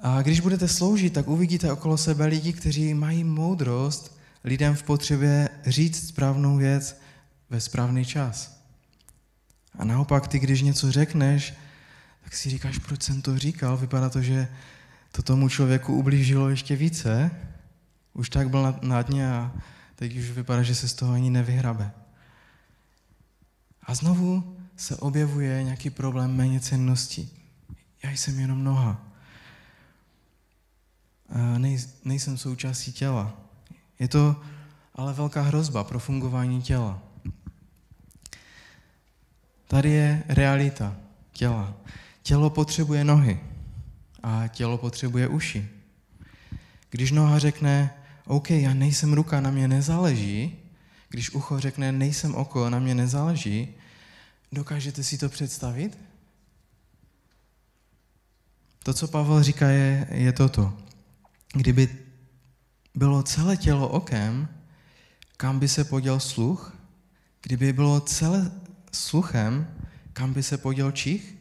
A 0.01 0.21
když 0.21 0.39
budete 0.39 0.67
sloužit, 0.67 1.13
tak 1.13 1.27
uvidíte 1.27 1.71
okolo 1.71 1.97
sebe 1.97 2.25
lidi, 2.25 2.53
kteří 2.53 2.93
mají 2.93 3.23
moudrost 3.23 4.19
lidem 4.43 4.75
v 4.75 4.83
potřebě 4.83 5.49
říct 5.65 6.07
správnou 6.07 6.57
věc 6.57 7.01
ve 7.49 7.61
správný 7.61 8.05
čas. 8.05 8.61
A 9.79 9.85
naopak 9.85 10.27
ty, 10.27 10.39
když 10.39 10.61
něco 10.61 10.91
řekneš, 10.91 11.53
tak 12.23 12.33
si 12.35 12.49
říkáš, 12.49 12.77
proč 12.77 13.03
jsem 13.03 13.21
to 13.21 13.37
říkal. 13.37 13.77
Vypadá 13.77 14.09
to, 14.09 14.21
že 14.21 14.47
to 15.11 15.21
tomu 15.21 15.49
člověku 15.49 15.95
ublížilo 15.95 16.49
ještě 16.49 16.75
více. 16.75 17.31
Už 18.13 18.29
tak 18.29 18.49
byl 18.49 18.63
na, 18.63 18.79
na 18.81 19.01
dně 19.01 19.31
a 19.31 19.51
teď 19.95 20.17
už 20.17 20.29
vypadá, 20.29 20.63
že 20.63 20.75
se 20.75 20.87
z 20.87 20.93
toho 20.93 21.13
ani 21.13 21.29
nevyhrabe. 21.29 21.91
A 23.83 23.95
znovu 23.95 24.57
se 24.77 24.95
objevuje 24.95 25.63
nějaký 25.63 25.89
problém 25.89 26.35
méně 26.35 26.59
cennosti. 26.59 27.29
Já 28.03 28.11
jsem 28.11 28.39
jenom 28.39 28.63
noha 28.63 29.08
nej, 31.57 31.79
nejsem 32.05 32.37
součástí 32.37 32.91
těla. 32.91 33.37
Je 33.99 34.07
to 34.07 34.35
ale 34.95 35.13
velká 35.13 35.41
hrozba 35.41 35.83
pro 35.83 35.99
fungování 35.99 36.61
těla. 36.61 36.99
Tady 39.67 39.89
je 39.89 40.23
realita 40.27 40.95
těla. 41.31 41.73
Tělo 42.21 42.49
potřebuje 42.49 43.03
nohy 43.03 43.39
a 44.23 44.47
tělo 44.47 44.77
potřebuje 44.77 45.27
uši. 45.27 45.69
Když 46.89 47.11
noha 47.11 47.39
řekne, 47.39 47.93
OK, 48.25 48.49
já 48.49 48.73
nejsem 48.73 49.13
ruka, 49.13 49.41
na 49.41 49.51
mě 49.51 49.67
nezáleží, 49.67 50.57
když 51.09 51.31
ucho 51.31 51.59
řekne, 51.59 51.91
nejsem 51.91 52.35
oko, 52.35 52.69
na 52.69 52.79
mě 52.79 52.95
nezáleží, 52.95 53.67
dokážete 54.51 55.03
si 55.03 55.17
to 55.17 55.29
představit? 55.29 55.97
To, 58.83 58.93
co 58.93 59.07
Pavel 59.07 59.43
říká, 59.43 59.69
je, 59.69 60.07
je 60.11 60.33
toto 60.33 60.77
kdyby 61.53 61.97
bylo 62.95 63.23
celé 63.23 63.57
tělo 63.57 63.87
okem, 63.87 64.47
kam 65.37 65.59
by 65.59 65.67
se 65.67 65.83
poděl 65.83 66.19
sluch? 66.19 66.75
Kdyby 67.41 67.73
bylo 67.73 67.99
celé 67.99 68.51
sluchem, 68.93 69.67
kam 70.13 70.33
by 70.33 70.43
se 70.43 70.57
poděl 70.57 70.91
čich? 70.91 71.35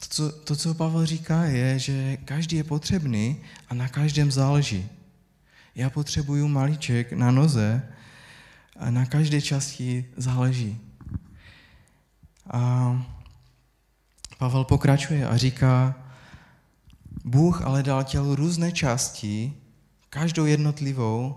To 0.00 0.06
co, 0.08 0.32
to, 0.32 0.56
co 0.56 0.74
Pavel 0.74 1.06
říká, 1.06 1.44
je, 1.44 1.78
že 1.78 2.16
každý 2.16 2.56
je 2.56 2.64
potřebný 2.64 3.40
a 3.68 3.74
na 3.74 3.88
každém 3.88 4.30
záleží. 4.30 4.88
Já 5.74 5.90
potřebuju 5.90 6.48
malíček 6.48 7.12
na 7.12 7.30
noze 7.30 7.82
a 8.76 8.90
na 8.90 9.06
každé 9.06 9.42
části 9.42 10.04
záleží. 10.16 10.80
A 12.50 12.92
Pavel 14.38 14.64
pokračuje 14.64 15.28
a 15.28 15.36
říká, 15.36 15.94
Bůh 17.28 17.62
ale 17.62 17.82
dal 17.82 18.04
tělu 18.04 18.34
různé 18.34 18.72
části, 18.72 19.52
každou 20.10 20.46
jednotlivou, 20.46 21.36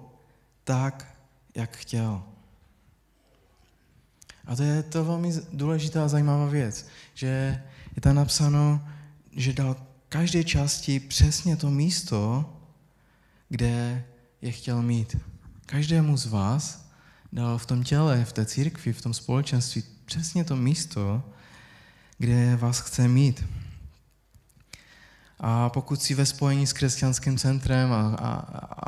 tak, 0.64 1.18
jak 1.56 1.78
chtěl. 1.78 2.24
A 4.46 4.56
to 4.56 4.64
je 4.64 4.84
to 4.84 5.06
velmi 5.06 5.32
důležitá 5.54 6.06
a 6.06 6.08
zajímavá 6.08 6.46
věc, 6.46 6.88
že 7.14 7.64
je 7.96 8.02
tam 8.02 8.16
napsáno, 8.16 8.88
že 9.32 9.54
dal 9.54 9.76
každé 10.10 10.44
části 10.44 11.00
přesně 11.00 11.56
to 11.56 11.72
místo, 11.72 12.54
kde 13.50 14.04
je 14.42 14.52
chtěl 14.52 14.82
mít. 14.82 15.18
Každému 15.66 16.18
z 16.18 16.26
vás 16.26 16.90
dal 17.34 17.58
v 17.58 17.66
tom 17.66 17.84
těle, 17.84 18.26
v 18.26 18.34
té 18.34 18.46
církvi, 18.46 18.94
v 18.94 19.02
tom 19.02 19.14
společenství 19.14 19.84
přesně 20.06 20.44
to 20.44 20.56
místo, 20.56 21.24
kde 22.18 22.56
vás 22.56 22.80
chce 22.80 23.08
mít. 23.08 23.44
A 25.44 25.70
pokud 25.70 26.02
jsi 26.02 26.14
ve 26.14 26.26
spojení 26.26 26.68
s 26.68 26.74
křesťanským 26.74 27.38
centrem 27.38 27.94
a, 27.94 28.16
a, 28.16 28.34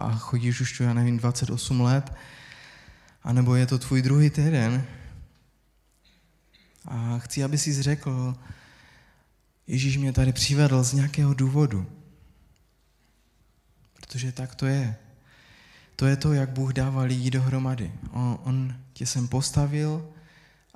a 0.06 0.12
chodíš 0.16 0.62
už 0.62 0.80
já 0.80 0.94
nevím, 0.94 1.18
28 1.18 1.82
let, 1.82 2.14
anebo 3.24 3.56
je 3.56 3.66
to 3.66 3.80
tvůj 3.80 4.02
druhý 4.02 4.30
týden, 4.30 4.86
a 6.86 7.20
chci, 7.20 7.44
aby 7.44 7.58
jsi 7.58 7.82
řekl, 7.82 8.36
Ježíš 9.68 9.98
mě 9.98 10.14
tady 10.14 10.34
přivedl 10.34 10.84
z 10.84 10.94
nějakého 10.94 11.34
důvodu. 11.34 11.86
Protože 13.94 14.32
tak 14.32 14.56
to 14.56 14.66
je. 14.66 14.96
To 15.96 16.06
je 16.06 16.16
to, 16.16 16.34
jak 16.34 16.50
Bůh 16.50 16.74
dává 16.74 17.02
lidi 17.02 17.32
dohromady. 17.32 17.92
On, 18.12 18.40
on 18.44 18.76
tě 18.94 19.06
sem 19.06 19.28
postavil 19.28 20.10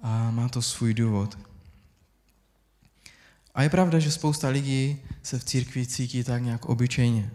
a 0.01 0.31
má 0.31 0.49
to 0.49 0.61
svůj 0.61 0.93
důvod. 0.93 1.37
A 3.57 3.63
je 3.63 3.69
pravda, 3.69 3.99
že 3.99 4.11
spousta 4.11 4.49
lidí 4.49 4.97
se 5.23 5.39
v 5.39 5.43
církvi 5.43 5.85
cítí 5.85 6.23
tak 6.23 6.41
nějak 6.41 6.65
obyčejně. 6.65 7.31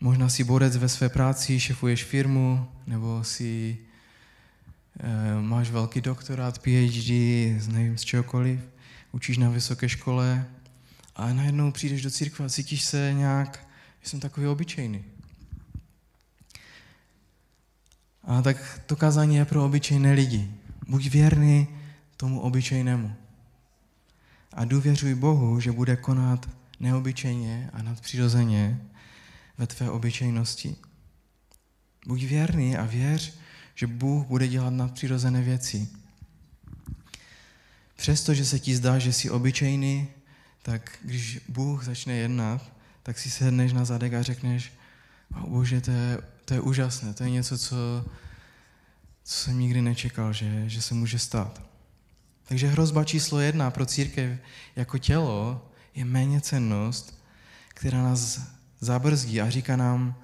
Možná 0.00 0.28
si 0.28 0.44
borec 0.44 0.76
ve 0.76 0.88
své 0.88 1.08
práci, 1.08 1.60
šefuješ 1.60 2.04
firmu, 2.04 2.68
nebo 2.86 3.24
si 3.24 3.78
eh, 5.00 5.40
máš 5.40 5.70
velký 5.70 6.00
doktorát, 6.00 6.58
PhD, 6.58 7.10
nevím 7.72 7.98
z 7.98 8.04
čehokoliv, 8.04 8.60
učíš 9.12 9.38
na 9.38 9.50
vysoké 9.50 9.88
škole 9.88 10.46
a 11.16 11.32
najednou 11.32 11.72
přijdeš 11.72 12.02
do 12.02 12.10
církve 12.10 12.44
a 12.44 12.48
cítíš 12.48 12.84
se 12.84 13.12
nějak, 13.12 13.68
že 14.02 14.10
jsem 14.10 14.20
takový 14.20 14.46
obyčejný. 14.46 15.04
A 18.24 18.42
tak 18.42 18.80
to 18.86 18.96
kázání 18.96 19.36
je 19.36 19.44
pro 19.44 19.64
obyčejné 19.64 20.12
lidi. 20.12 20.50
Buď 20.88 21.10
věrný 21.10 21.68
tomu 22.16 22.40
obyčejnému. 22.40 23.21
A 24.52 24.64
důvěřuj 24.64 25.14
Bohu, 25.14 25.60
že 25.60 25.72
bude 25.72 25.96
konat 25.96 26.48
neobyčejně 26.80 27.70
a 27.72 27.82
nadpřirozeně 27.82 28.80
ve 29.58 29.66
tvé 29.66 29.90
obyčejnosti. 29.90 30.76
Buď 32.06 32.24
věrný 32.24 32.76
a 32.76 32.86
věř, 32.86 33.34
že 33.74 33.86
Bůh 33.86 34.26
bude 34.26 34.48
dělat 34.48 34.70
nadpřirozené 34.70 35.42
věci. 35.42 35.88
Přestože 37.96 38.44
se 38.44 38.58
ti 38.58 38.76
zdá, 38.76 38.98
že 38.98 39.12
jsi 39.12 39.30
obyčejný, 39.30 40.08
tak 40.62 40.98
když 41.02 41.40
Bůh 41.48 41.84
začne 41.84 42.14
jednat, 42.14 42.72
tak 43.02 43.18
si 43.18 43.30
sedneš 43.30 43.72
na 43.72 43.84
zadek 43.84 44.14
a 44.14 44.22
řekneš, 44.22 44.72
oh, 45.34 45.48
Bože, 45.48 45.80
to 45.80 45.90
je, 45.90 46.18
to 46.44 46.54
je 46.54 46.60
úžasné, 46.60 47.14
to 47.14 47.24
je 47.24 47.30
něco, 47.30 47.58
co, 47.58 47.76
co 49.24 49.34
jsem 49.34 49.58
nikdy 49.58 49.82
nečekal, 49.82 50.32
že, 50.32 50.68
že 50.68 50.82
se 50.82 50.94
může 50.94 51.18
stát. 51.18 51.71
Takže 52.52 52.68
hrozba 52.68 53.04
číslo 53.04 53.40
jedna 53.40 53.70
pro 53.70 53.86
církev 53.86 54.38
jako 54.76 54.98
tělo 54.98 55.68
je 55.94 56.04
méně 56.04 56.40
cennost, 56.40 57.24
která 57.68 58.02
nás 58.02 58.40
zabrzdí 58.80 59.40
a 59.40 59.50
říká 59.50 59.76
nám, 59.76 60.14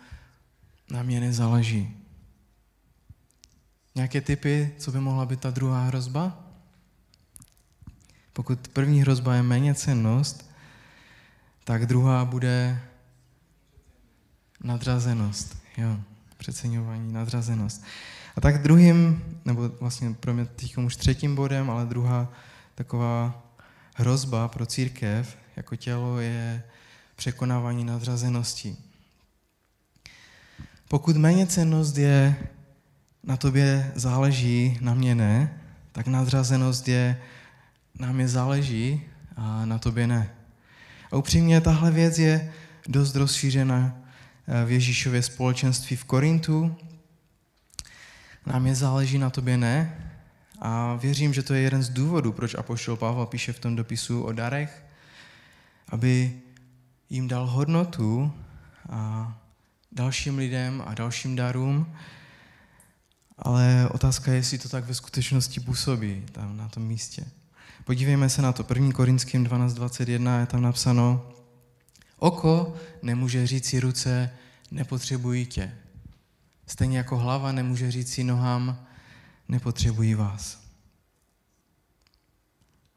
na 0.91 1.03
mě 1.03 1.21
nezáleží. 1.21 1.97
Nějaké 3.95 4.21
typy, 4.21 4.75
co 4.79 4.93
by 4.93 5.01
mohla 5.01 5.27
být 5.27 5.41
ta 5.41 5.51
druhá 5.51 5.87
hrozba? 5.87 6.45
Pokud 8.33 8.69
první 8.69 9.01
hrozba 9.01 9.35
je 9.35 9.43
méně 9.43 9.75
cennost, 9.75 10.51
tak 11.65 11.87
druhá 11.87 12.25
bude 12.25 12.83
nadřazenost. 14.65 15.57
Jo, 15.77 16.01
přeceňování, 16.37 17.13
nadřazenost. 17.13 17.85
A 18.39 18.41
tak 18.41 18.63
druhým, 18.63 19.25
nebo 19.45 19.69
vlastně 19.81 20.15
pro 20.21 20.35
mě 20.35 20.47
teď 20.47 20.77
už 20.77 20.97
třetím 20.97 21.35
bodem, 21.35 21.71
ale 21.71 21.87
druhá 21.87 22.33
taková 22.75 23.43
hrozba 23.95 24.49
pro 24.49 24.67
církev 24.67 25.37
jako 25.57 25.77
tělo 25.77 26.21
je 26.21 26.63
překonávání 27.17 27.85
nadřazenosti. 27.85 28.77
Pokud 30.89 31.17
méně 31.17 31.47
cennost 31.47 31.99
je 31.99 32.37
na 33.25 33.37
tobě 33.37 33.93
záleží, 33.95 34.79
na 34.81 34.95
mě 34.95 35.15
ne, 35.15 35.61
tak 35.93 36.07
nadřazenost 36.07 36.89
je 36.89 37.21
na 37.99 38.13
mě 38.13 38.29
záleží 38.29 39.03
a 39.37 39.65
na 39.65 39.79
tobě 39.79 40.07
ne. 40.07 40.31
A 41.11 41.17
upřímně 41.17 41.61
tahle 41.61 41.91
věc 41.91 42.19
je 42.19 42.53
dost 42.89 43.17
rozšířena 43.17 43.97
eh, 44.49 44.65
v 44.65 44.71
Ježíšově 44.71 45.23
společenství 45.23 45.97
v 45.97 46.05
Korintu. 46.05 46.77
Nám 48.49 48.67
je 48.67 48.75
záleží, 48.75 49.19
na 49.19 49.31
tobě 49.31 49.57
ne. 49.57 50.05
A 50.61 50.95
věřím, 50.95 51.35
že 51.35 51.43
to 51.43 51.55
je 51.55 51.61
jeden 51.61 51.83
z 51.83 51.89
důvodů, 51.89 52.33
proč 52.33 52.55
Apoštol 52.55 52.97
Pavel 52.97 53.27
píše 53.27 53.53
v 53.53 53.59
tom 53.59 53.77
dopisu 53.77 54.23
o 54.23 54.33
darech, 54.33 54.85
aby 55.89 56.41
jim 57.11 57.29
dal 57.29 57.47
hodnotu 57.47 58.33
a 58.91 59.33
dalším 59.93 60.39
lidem 60.39 60.83
a 60.87 60.95
dalším 60.95 61.37
darům, 61.37 61.95
ale 63.39 63.89
otázka 63.93 64.31
je, 64.31 64.37
jestli 64.37 64.59
to 64.59 64.69
tak 64.69 64.85
ve 64.85 64.95
skutečnosti 64.95 65.61
působí 65.61 66.25
tam 66.33 66.57
na 66.57 66.69
tom 66.69 66.83
místě. 66.83 67.25
Podívejme 67.85 68.29
se 68.29 68.43
na 68.43 68.53
to. 68.53 68.67
1. 68.69 68.93
Korinským 68.93 69.47
12.21 69.47 70.41
je 70.41 70.47
tam 70.47 70.63
napsáno, 70.63 71.33
oko 72.19 72.75
nemůže 73.03 73.47
říct 73.47 73.67
si 73.67 73.81
ruce, 73.81 74.31
nepotřebují 74.71 75.47
tě. 75.47 75.73
Stejně 76.69 76.99
jako 76.99 77.17
hlava 77.17 77.53
nemůže 77.53 77.91
říct 77.91 78.13
si 78.13 78.25
nohám, 78.25 78.87
nepotřebují 79.49 80.15
vás. 80.15 80.61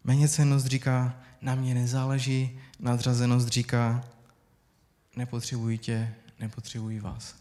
Méněcenost 0.04 0.66
říká, 0.66 1.16
na 1.42 1.56
mě 1.56 1.74
nezáleží, 1.74 2.60
nadřazenost 2.80 3.48
říká, 3.48 4.04
nepotřebují 5.16 5.78
tě, 5.78 6.14
nepotřebují 6.40 7.00
vás. 7.00 7.36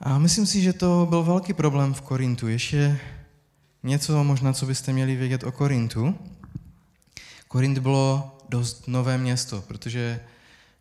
A 0.00 0.18
myslím 0.18 0.46
si, 0.46 0.62
že 0.62 0.72
to 0.72 1.06
byl 1.08 1.22
velký 1.22 1.52
problém 1.52 1.94
v 1.94 2.00
Korintu. 2.00 2.48
Ještě 2.48 3.00
něco 3.82 4.24
možná, 4.24 4.52
co 4.52 4.66
byste 4.66 4.92
měli 4.92 5.16
vědět 5.16 5.44
o 5.44 5.52
Korintu. 5.52 6.18
Korint 7.48 7.78
bylo 7.78 8.38
dost 8.48 8.88
nové 8.88 9.18
město, 9.18 9.62
protože 9.62 10.20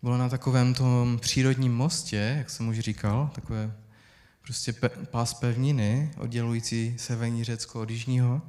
bylo 0.05 0.17
na 0.17 0.29
takovém 0.29 0.73
tom 0.73 1.19
přírodním 1.21 1.75
mostě, 1.75 2.35
jak 2.37 2.49
jsem 2.49 2.67
už 2.67 2.79
říkal, 2.79 3.31
takové 3.35 3.75
prostě 4.41 4.73
pe, 4.73 4.89
pás 4.89 5.33
pevniny, 5.33 6.11
oddělující 6.17 6.95
severní 6.97 7.43
Řecko 7.43 7.81
od 7.81 7.89
jižního, 7.89 8.41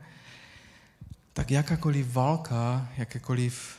tak 1.32 1.50
jakákoliv 1.50 2.12
válka, 2.12 2.88
jakékoliv 2.96 3.78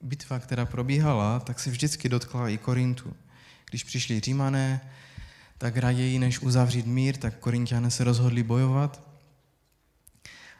bitva, 0.00 0.38
která 0.38 0.66
probíhala, 0.66 1.40
tak 1.40 1.60
se 1.60 1.70
vždycky 1.70 2.08
dotkla 2.08 2.48
i 2.48 2.58
Korintu. 2.58 3.16
Když 3.70 3.84
přišli 3.84 4.20
Římané, 4.20 4.80
tak 5.58 5.76
raději 5.76 6.18
než 6.18 6.38
uzavřít 6.38 6.86
mír, 6.86 7.16
tak 7.16 7.38
Korintiané 7.38 7.90
se 7.90 8.04
rozhodli 8.04 8.42
bojovat. 8.42 9.13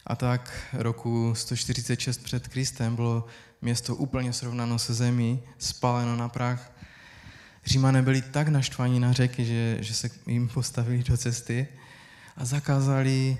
A 0.06 0.16
tak 0.16 0.52
roku 0.72 1.32
146 1.34 2.22
před 2.22 2.48
Kristem 2.48 2.96
bylo 2.96 3.26
město 3.62 3.96
úplně 3.96 4.32
srovnáno 4.32 4.78
se 4.78 4.94
zemí, 4.94 5.42
spáleno 5.58 6.16
na 6.16 6.28
prach. 6.28 6.72
Římané 7.64 8.02
byli 8.02 8.22
tak 8.22 8.48
naštvaní 8.48 9.00
na 9.00 9.12
řeky, 9.12 9.44
že, 9.44 9.78
že 9.80 9.94
se 9.94 10.10
jim 10.26 10.48
postavili 10.48 11.02
do 11.02 11.16
cesty 11.16 11.68
a 12.36 12.44
zakázali, 12.44 13.38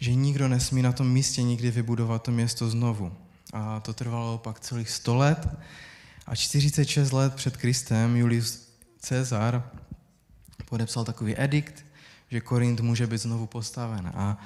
že 0.00 0.14
nikdo 0.14 0.48
nesmí 0.48 0.82
na 0.82 0.92
tom 0.92 1.12
místě 1.12 1.42
nikdy 1.42 1.70
vybudovat 1.70 2.22
to 2.22 2.30
město 2.30 2.70
znovu. 2.70 3.16
A 3.52 3.80
to 3.80 3.94
trvalo 3.94 4.38
pak 4.38 4.60
celých 4.60 4.90
100 4.90 5.14
let. 5.14 5.48
A 6.26 6.34
46 6.36 7.12
let 7.12 7.34
před 7.34 7.56
Kristem 7.56 8.16
Julius 8.16 8.68
Cezar 8.98 9.70
podepsal 10.64 11.04
takový 11.04 11.34
edikt, 11.38 11.84
že 12.30 12.40
Korint 12.40 12.80
může 12.80 13.06
být 13.06 13.18
znovu 13.18 13.46
postaven. 13.46 14.12
A 14.14 14.38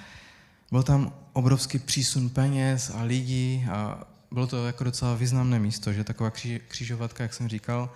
byl 0.70 0.82
tam 0.82 1.12
obrovský 1.32 1.78
přísun 1.78 2.30
peněz 2.30 2.90
a 2.94 3.02
lidí 3.02 3.66
a 3.70 4.04
bylo 4.30 4.46
to 4.46 4.66
jako 4.66 4.84
docela 4.84 5.14
významné 5.14 5.58
místo, 5.58 5.92
že 5.92 6.04
taková 6.04 6.30
křižovatka, 6.68 7.22
jak 7.22 7.34
jsem 7.34 7.48
říkal. 7.48 7.92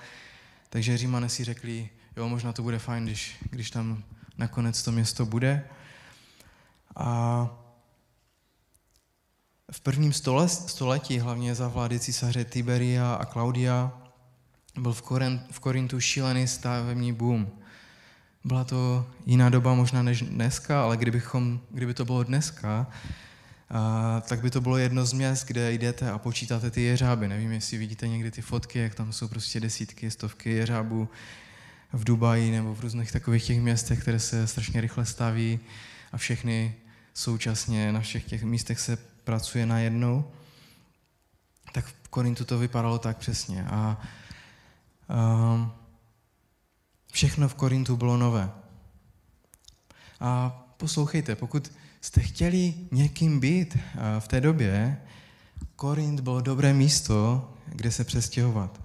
Takže 0.69 0.99
Římané 0.99 1.29
si 1.29 1.45
řekli, 1.45 1.89
jo, 2.17 2.29
možná 2.29 2.53
to 2.53 2.63
bude 2.63 2.79
fajn, 2.79 3.05
když, 3.05 3.37
když 3.51 3.71
tam 3.71 4.05
nakonec 4.39 4.83
to 4.83 4.93
město 4.93 5.27
bude. 5.27 5.65
A 6.97 7.49
v 9.73 9.81
prvním 9.81 10.13
stole, 10.13 10.49
století, 10.49 11.19
hlavně 11.19 11.55
za 11.55 11.69
vlády 11.69 12.01
císaře 12.01 12.45
Tiberia 12.45 13.15
a 13.15 13.25
Klaudia, 13.25 14.03
byl 14.79 14.93
v, 14.93 15.03
Koren, 15.03 15.47
v 15.51 15.61
Korintu 15.61 16.01
šílený 16.01 16.49
stavební 16.49 17.13
boom. 17.13 17.62
Byla 18.45 18.65
to 18.65 19.07
jiná 19.27 19.49
doba 19.49 19.75
možná 19.75 20.03
než 20.03 20.23
dneska, 20.23 20.83
ale 20.83 20.97
kdybychom, 20.97 21.61
kdyby 21.71 21.95
to 21.95 22.05
bylo 22.05 22.23
dneska, 22.23 22.87
a, 23.71 24.23
tak 24.29 24.41
by 24.41 24.51
to 24.51 24.61
bylo 24.61 24.77
jedno 24.77 25.07
z 25.07 25.13
měst, 25.13 25.47
kde 25.47 25.73
jdete 25.73 26.11
a 26.11 26.19
počítáte 26.19 26.71
ty 26.71 26.83
jeřáby. 26.83 27.29
Nevím, 27.29 27.53
jestli 27.53 27.79
vidíte 27.79 28.09
někdy 28.09 28.31
ty 28.31 28.43
fotky, 28.43 28.79
jak 28.79 28.95
tam 28.95 29.13
jsou 29.13 29.29
prostě 29.29 29.61
desítky, 29.61 30.11
stovky 30.11 30.51
jeřábů 30.51 31.09
v 31.93 32.05
Dubaji 32.05 32.51
nebo 32.51 32.75
v 32.75 32.81
různých 32.81 33.13
takových 33.13 33.45
těch 33.45 33.61
městech, 33.61 34.01
které 34.03 34.19
se 34.19 34.47
strašně 34.47 34.81
rychle 34.81 35.07
staví 35.07 35.61
a 36.13 36.17
všechny 36.17 36.75
současně 37.15 37.93
na 37.93 38.01
všech 38.01 38.25
těch 38.25 38.43
místech 38.43 38.81
se 38.81 38.99
pracuje 39.25 39.67
najednou. 39.67 40.25
Tak 41.73 41.85
v 41.85 42.09
Korintu 42.09 42.45
to 42.45 42.59
vypadalo 42.59 42.99
tak 42.99 43.17
přesně. 43.17 43.65
A, 43.65 44.01
a 45.09 45.82
všechno 47.13 47.49
v 47.49 47.55
Korintu 47.55 47.97
bylo 47.97 48.17
nové. 48.17 48.51
A 50.21 50.51
poslouchejte, 50.77 51.37
pokud 51.37 51.73
jste 52.01 52.21
chtěli 52.21 52.75
někým 52.91 53.41
být 53.41 53.79
v 54.19 54.29
té 54.29 54.41
době, 54.41 55.03
Korint 55.77 56.21
bylo 56.21 56.41
dobré 56.41 56.73
místo, 56.73 57.49
kde 57.67 57.91
se 57.91 58.05
přestěhovat. 58.05 58.81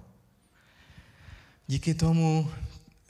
Díky 1.66 1.94
tomu, 1.94 2.50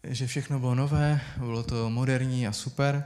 že 0.04 0.26
všechno 0.26 0.58
bylo 0.58 0.74
nové, 0.74 1.20
bylo 1.36 1.62
to 1.62 1.90
moderní 1.90 2.46
a 2.46 2.52
super, 2.52 3.04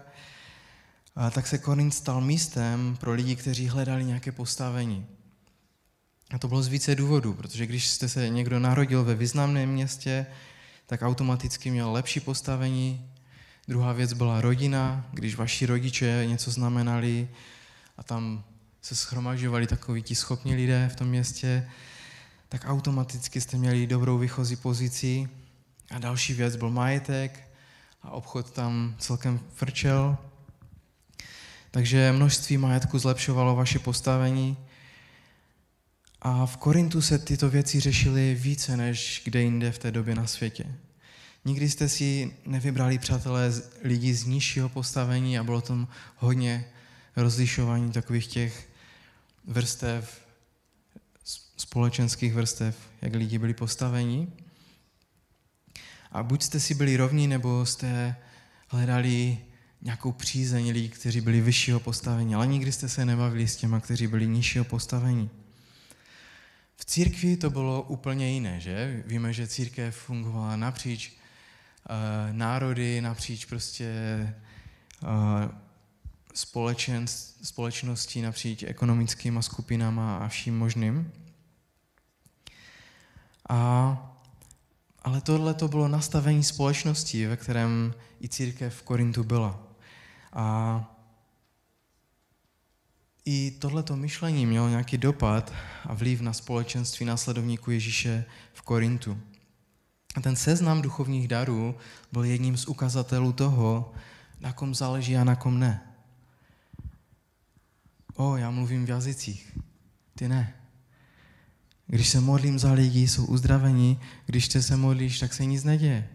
a 1.16 1.30
tak 1.30 1.46
se 1.46 1.58
Korint 1.58 1.94
stal 1.94 2.20
místem 2.20 2.96
pro 3.00 3.12
lidi, 3.12 3.36
kteří 3.36 3.68
hledali 3.68 4.04
nějaké 4.04 4.32
postavení. 4.32 5.06
A 6.30 6.38
to 6.38 6.48
bylo 6.48 6.62
z 6.62 6.68
více 6.68 6.94
důvodů, 6.94 7.34
protože 7.34 7.66
když 7.66 7.88
jste 7.88 8.08
se 8.08 8.28
někdo 8.28 8.58
narodil 8.58 9.04
ve 9.04 9.14
významném 9.14 9.68
městě, 9.68 10.26
tak 10.86 11.02
automaticky 11.02 11.70
měl 11.70 11.92
lepší 11.92 12.20
postavení, 12.20 13.12
Druhá 13.68 13.92
věc 13.92 14.12
byla 14.12 14.40
rodina, 14.40 15.06
když 15.12 15.34
vaši 15.34 15.66
rodiče 15.66 16.24
něco 16.26 16.50
znamenali 16.50 17.28
a 17.98 18.02
tam 18.02 18.44
se 18.82 18.96
schromažovali 18.96 19.66
takoví 19.66 20.02
ti 20.02 20.14
schopní 20.14 20.54
lidé 20.54 20.88
v 20.92 20.96
tom 20.96 21.08
městě, 21.08 21.70
tak 22.48 22.64
automaticky 22.66 23.40
jste 23.40 23.56
měli 23.56 23.86
dobrou 23.86 24.18
výchozí 24.18 24.56
pozici. 24.56 25.28
A 25.90 25.98
další 25.98 26.34
věc 26.34 26.56
byl 26.56 26.70
majetek 26.70 27.48
a 28.02 28.10
obchod 28.10 28.50
tam 28.50 28.94
celkem 28.98 29.40
frčel. 29.54 30.16
Takže 31.70 32.12
množství 32.12 32.56
majetku 32.56 32.98
zlepšovalo 32.98 33.56
vaše 33.56 33.78
postavení. 33.78 34.56
A 36.24 36.46
v 36.46 36.56
Korintu 36.56 37.02
se 37.02 37.18
tyto 37.18 37.50
věci 37.50 37.80
řešily 37.80 38.34
více 38.34 38.76
než 38.76 39.22
kde 39.24 39.42
jinde 39.42 39.72
v 39.72 39.78
té 39.78 39.90
době 39.90 40.14
na 40.14 40.26
světě. 40.26 40.74
Nikdy 41.44 41.70
jste 41.70 41.88
si 41.88 42.36
nevybrali 42.46 42.98
přátelé 42.98 43.52
lidí 43.82 44.14
z 44.14 44.24
nižšího 44.24 44.68
postavení 44.68 45.38
a 45.38 45.44
bylo 45.44 45.60
tam 45.60 45.88
hodně 46.16 46.64
rozlišování 47.16 47.92
takových 47.92 48.26
těch 48.26 48.68
vrstev, 49.44 50.22
společenských 51.56 52.34
vrstev, 52.34 52.76
jak 53.02 53.14
lidi 53.14 53.38
byli 53.38 53.54
postaveni. 53.54 54.28
A 56.12 56.22
buď 56.22 56.42
jste 56.42 56.60
si 56.60 56.74
byli 56.74 56.96
rovní, 56.96 57.26
nebo 57.26 57.66
jste 57.66 58.16
hledali 58.68 59.38
nějakou 59.82 60.12
přízeň 60.12 60.70
lidí, 60.70 60.88
kteří 60.88 61.20
byli 61.20 61.40
vyššího 61.40 61.80
postavení, 61.80 62.34
ale 62.34 62.46
nikdy 62.46 62.72
jste 62.72 62.88
se 62.88 63.04
nebavili 63.04 63.48
s 63.48 63.56
těma, 63.56 63.80
kteří 63.80 64.06
byli 64.06 64.26
nižšího 64.26 64.64
postavení. 64.64 65.30
V 66.76 66.84
církvi 66.84 67.36
to 67.36 67.50
bylo 67.50 67.82
úplně 67.82 68.30
jiné, 68.30 68.60
že? 68.60 69.02
Víme, 69.06 69.32
že 69.32 69.46
církev 69.46 69.96
fungovala 69.96 70.56
napříč 70.56 71.12
uh, 71.12 71.16
národy, 72.36 73.00
napříč 73.00 73.44
prostě 73.44 73.92
uh, 75.02 75.08
společen, 76.34 77.06
společností, 77.42 78.22
napříč 78.22 78.62
ekonomickými 78.62 79.42
skupinama 79.42 80.16
a 80.16 80.28
vším 80.28 80.58
možným. 80.58 81.12
A, 83.48 84.14
ale 85.02 85.20
tohle 85.20 85.54
to 85.54 85.68
bylo 85.68 85.88
nastavení 85.88 86.44
společnosti, 86.44 87.26
ve 87.26 87.36
kterém 87.36 87.94
i 88.20 88.28
církev 88.28 88.74
v 88.74 88.82
Korintu 88.82 89.24
byla. 89.24 89.62
A 90.32 90.91
i 93.24 93.50
tohleto 93.50 93.96
myšlení 93.96 94.46
mělo 94.46 94.68
nějaký 94.68 94.98
dopad 94.98 95.52
a 95.84 95.94
vliv 95.94 96.20
na 96.20 96.32
společenství 96.32 97.06
následovníků 97.06 97.70
Ježíše 97.70 98.24
v 98.52 98.62
Korintu. 98.62 99.18
A 100.14 100.20
ten 100.20 100.36
seznam 100.36 100.82
duchovních 100.82 101.28
darů 101.28 101.74
byl 102.12 102.24
jedním 102.24 102.56
z 102.56 102.66
ukazatelů 102.66 103.32
toho, 103.32 103.92
na 104.40 104.52
kom 104.52 104.74
záleží 104.74 105.16
a 105.16 105.24
na 105.24 105.36
kom 105.36 105.58
ne. 105.60 105.82
O, 108.14 108.36
já 108.36 108.50
mluvím 108.50 108.86
v 108.86 108.88
jazycích, 108.88 109.58
ty 110.14 110.28
ne. 110.28 110.54
Když 111.86 112.08
se 112.08 112.20
modlím 112.20 112.58
za 112.58 112.72
lidi, 112.72 113.08
jsou 113.08 113.26
uzdravení, 113.26 114.00
když 114.26 114.48
ty 114.48 114.62
se 114.62 114.76
modlíš, 114.76 115.18
tak 115.18 115.32
se 115.34 115.44
nic 115.44 115.64
neděje. 115.64 116.08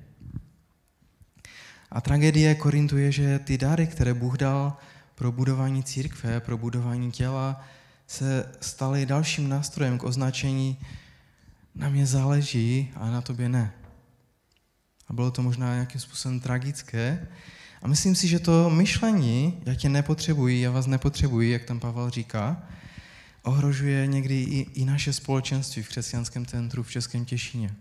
A 1.92 2.02
tragédie 2.02 2.56
Korintu 2.56 2.98
je, 2.98 3.12
že 3.12 3.40
ty 3.40 3.58
dary, 3.58 3.88
které 3.88 4.14
Bůh 4.14 4.38
dal 4.38 4.78
pro 5.18 5.32
budování 5.32 5.84
církve, 5.84 6.40
pro 6.40 6.58
budování 6.58 7.12
těla, 7.12 7.66
se 8.08 8.52
staly 8.62 9.06
dalším 9.06 9.50
nástrojem 9.50 9.98
k 9.98 10.04
označení 10.04 10.78
na 11.76 11.90
mě 11.90 12.06
záleží 12.06 12.92
a 12.96 13.10
na 13.12 13.22
tobě 13.22 13.50
ne. 13.50 13.74
A 15.08 15.14
bylo 15.14 15.32
to 15.32 15.44
možná 15.44 15.74
nějakým 15.74 16.02
způsobem 16.02 16.40
tragické. 16.40 17.28
A 17.82 17.88
myslím 17.88 18.16
si, 18.16 18.28
že 18.28 18.40
to 18.40 18.70
myšlení, 18.70 19.62
já 19.66 19.76
tě 19.76 19.90
nepotřebuji, 19.90 20.62
já 20.62 20.72
vás 20.72 20.88
nepotřebuji, 20.88 21.52
jak 21.52 21.64
tam 21.64 21.80
Pavel 21.80 22.10
říká, 22.10 22.64
ohrožuje 23.44 24.08
někdy 24.08 24.42
i, 24.42 24.60
i 24.74 24.86
naše 24.86 25.14
společenství 25.14 25.84
v 25.84 25.90
křesťanském 25.90 26.46
centru 26.46 26.84
v 26.84 26.92
Českém 26.92 27.26
Těšíně. 27.26 27.76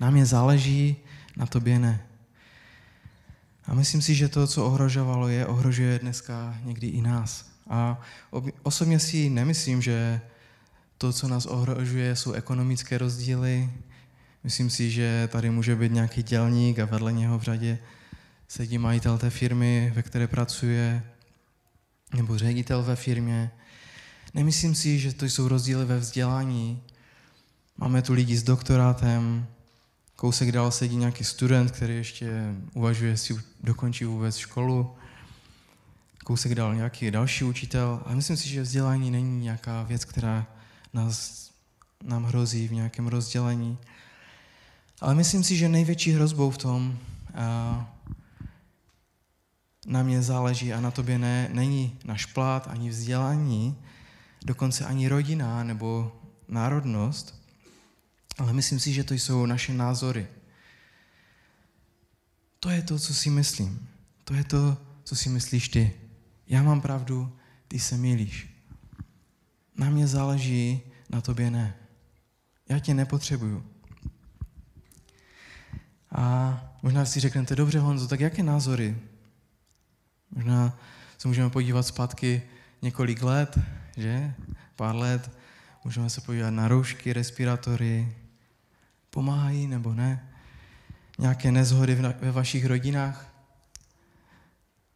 Nám 0.00 0.16
je 0.16 0.26
záleží, 0.26 0.96
na 1.36 1.46
tobě 1.46 1.78
ne. 1.78 2.09
A 3.66 3.74
myslím 3.74 4.02
si, 4.02 4.14
že 4.14 4.28
to, 4.28 4.46
co 4.46 4.66
ohrožovalo 4.66 5.28
je, 5.28 5.46
ohrožuje 5.46 5.98
dneska 5.98 6.58
někdy 6.64 6.86
i 6.86 7.00
nás. 7.02 7.50
A 7.68 8.00
osobně 8.62 8.98
si 8.98 9.30
nemyslím, 9.30 9.82
že 9.82 10.20
to, 10.98 11.12
co 11.12 11.28
nás 11.28 11.46
ohrožuje, 11.46 12.16
jsou 12.16 12.32
ekonomické 12.32 12.98
rozdíly. 12.98 13.70
Myslím 14.44 14.70
si, 14.70 14.90
že 14.90 15.28
tady 15.32 15.50
může 15.50 15.76
být 15.76 15.92
nějaký 15.92 16.22
dělník 16.22 16.78
a 16.78 16.84
vedle 16.84 17.12
něho 17.12 17.38
v 17.38 17.42
řadě 17.42 17.78
sedí 18.48 18.78
majitel 18.78 19.18
té 19.18 19.30
firmy, 19.30 19.92
ve 19.94 20.02
které 20.02 20.26
pracuje, 20.26 21.02
nebo 22.14 22.38
ředitel 22.38 22.82
ve 22.82 22.96
firmě. 22.96 23.50
Nemyslím 24.34 24.74
si, 24.74 24.98
že 24.98 25.14
to 25.14 25.24
jsou 25.24 25.48
rozdíly 25.48 25.84
ve 25.84 25.98
vzdělání. 25.98 26.82
Máme 27.76 28.02
tu 28.02 28.12
lidi 28.12 28.36
s 28.36 28.42
doktorátem, 28.42 29.46
kousek 30.20 30.52
dál 30.52 30.70
sedí 30.70 30.96
nějaký 30.96 31.24
student, 31.24 31.70
který 31.70 31.96
ještě 31.96 32.54
uvažuje, 32.74 33.10
jestli 33.10 33.40
dokončí 33.62 34.04
vůbec 34.04 34.36
školu. 34.36 34.94
Kousek 36.24 36.54
dál 36.54 36.74
nějaký 36.74 37.10
další 37.10 37.44
učitel. 37.44 38.02
A 38.06 38.14
myslím 38.14 38.36
si, 38.36 38.48
že 38.48 38.62
vzdělání 38.62 39.10
není 39.10 39.40
nějaká 39.40 39.82
věc, 39.82 40.04
která 40.04 40.46
nás, 40.92 41.50
nám 42.04 42.24
hrozí 42.24 42.68
v 42.68 42.72
nějakém 42.72 43.06
rozdělení. 43.06 43.78
Ale 45.00 45.14
myslím 45.14 45.44
si, 45.44 45.56
že 45.56 45.68
největší 45.68 46.12
hrozbou 46.12 46.50
v 46.50 46.58
tom, 46.58 46.98
a 47.34 47.96
na 49.86 50.02
mě 50.02 50.22
záleží 50.22 50.72
a 50.72 50.80
na 50.80 50.90
tobě 50.90 51.18
ne, 51.18 51.48
není 51.52 51.98
náš 52.04 52.26
plát 52.26 52.68
ani 52.68 52.90
vzdělání, 52.90 53.76
dokonce 54.44 54.84
ani 54.84 55.08
rodina 55.08 55.64
nebo 55.64 56.12
národnost, 56.48 57.39
ale 58.40 58.52
myslím 58.52 58.80
si, 58.80 58.92
že 58.92 59.04
to 59.04 59.14
jsou 59.14 59.46
naše 59.46 59.72
názory. 59.72 60.26
To 62.60 62.70
je 62.70 62.82
to, 62.82 62.98
co 62.98 63.14
si 63.14 63.30
myslím. 63.30 63.88
To 64.24 64.34
je 64.34 64.44
to, 64.44 64.76
co 65.04 65.16
si 65.16 65.28
myslíš 65.28 65.68
ty. 65.68 65.92
Já 66.46 66.62
mám 66.62 66.80
pravdu, 66.80 67.36
ty 67.68 67.78
se 67.78 67.96
milíš. 67.96 68.48
Na 69.76 69.90
mě 69.90 70.06
záleží, 70.06 70.80
na 71.10 71.20
tobě 71.20 71.50
ne. 71.50 71.74
Já 72.68 72.78
tě 72.78 72.94
nepotřebuju. 72.94 73.66
A 76.12 76.54
možná 76.82 77.04
si 77.04 77.20
řeknete, 77.20 77.56
dobře 77.56 77.78
Honzo, 77.78 78.08
tak 78.08 78.20
jaké 78.20 78.42
názory? 78.42 78.98
Možná 80.30 80.78
se 81.18 81.28
můžeme 81.28 81.50
podívat 81.50 81.82
zpátky 81.82 82.42
několik 82.82 83.22
let, 83.22 83.58
že? 83.96 84.34
Pár 84.76 84.94
let. 84.96 85.30
Můžeme 85.84 86.10
se 86.10 86.20
podívat 86.20 86.50
na 86.50 86.68
roušky, 86.68 87.12
respiratory. 87.12 88.19
Pomáhají 89.10 89.66
nebo 89.66 89.94
ne? 89.94 90.28
Nějaké 91.18 91.52
nezhody 91.52 91.94
ve 91.94 92.32
vašich 92.32 92.66
rodinách? 92.66 93.34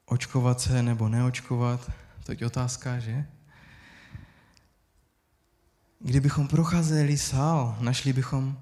Očkovat 0.07 0.61
se 0.61 0.83
nebo 0.83 1.09
neočkovat? 1.09 1.90
To 2.24 2.33
je 2.33 2.46
otázka, 2.46 2.98
že? 2.98 3.27
Kdybychom 6.00 6.48
procházeli 6.48 7.18
sál, 7.18 7.77
našli 7.81 8.12
bychom 8.12 8.59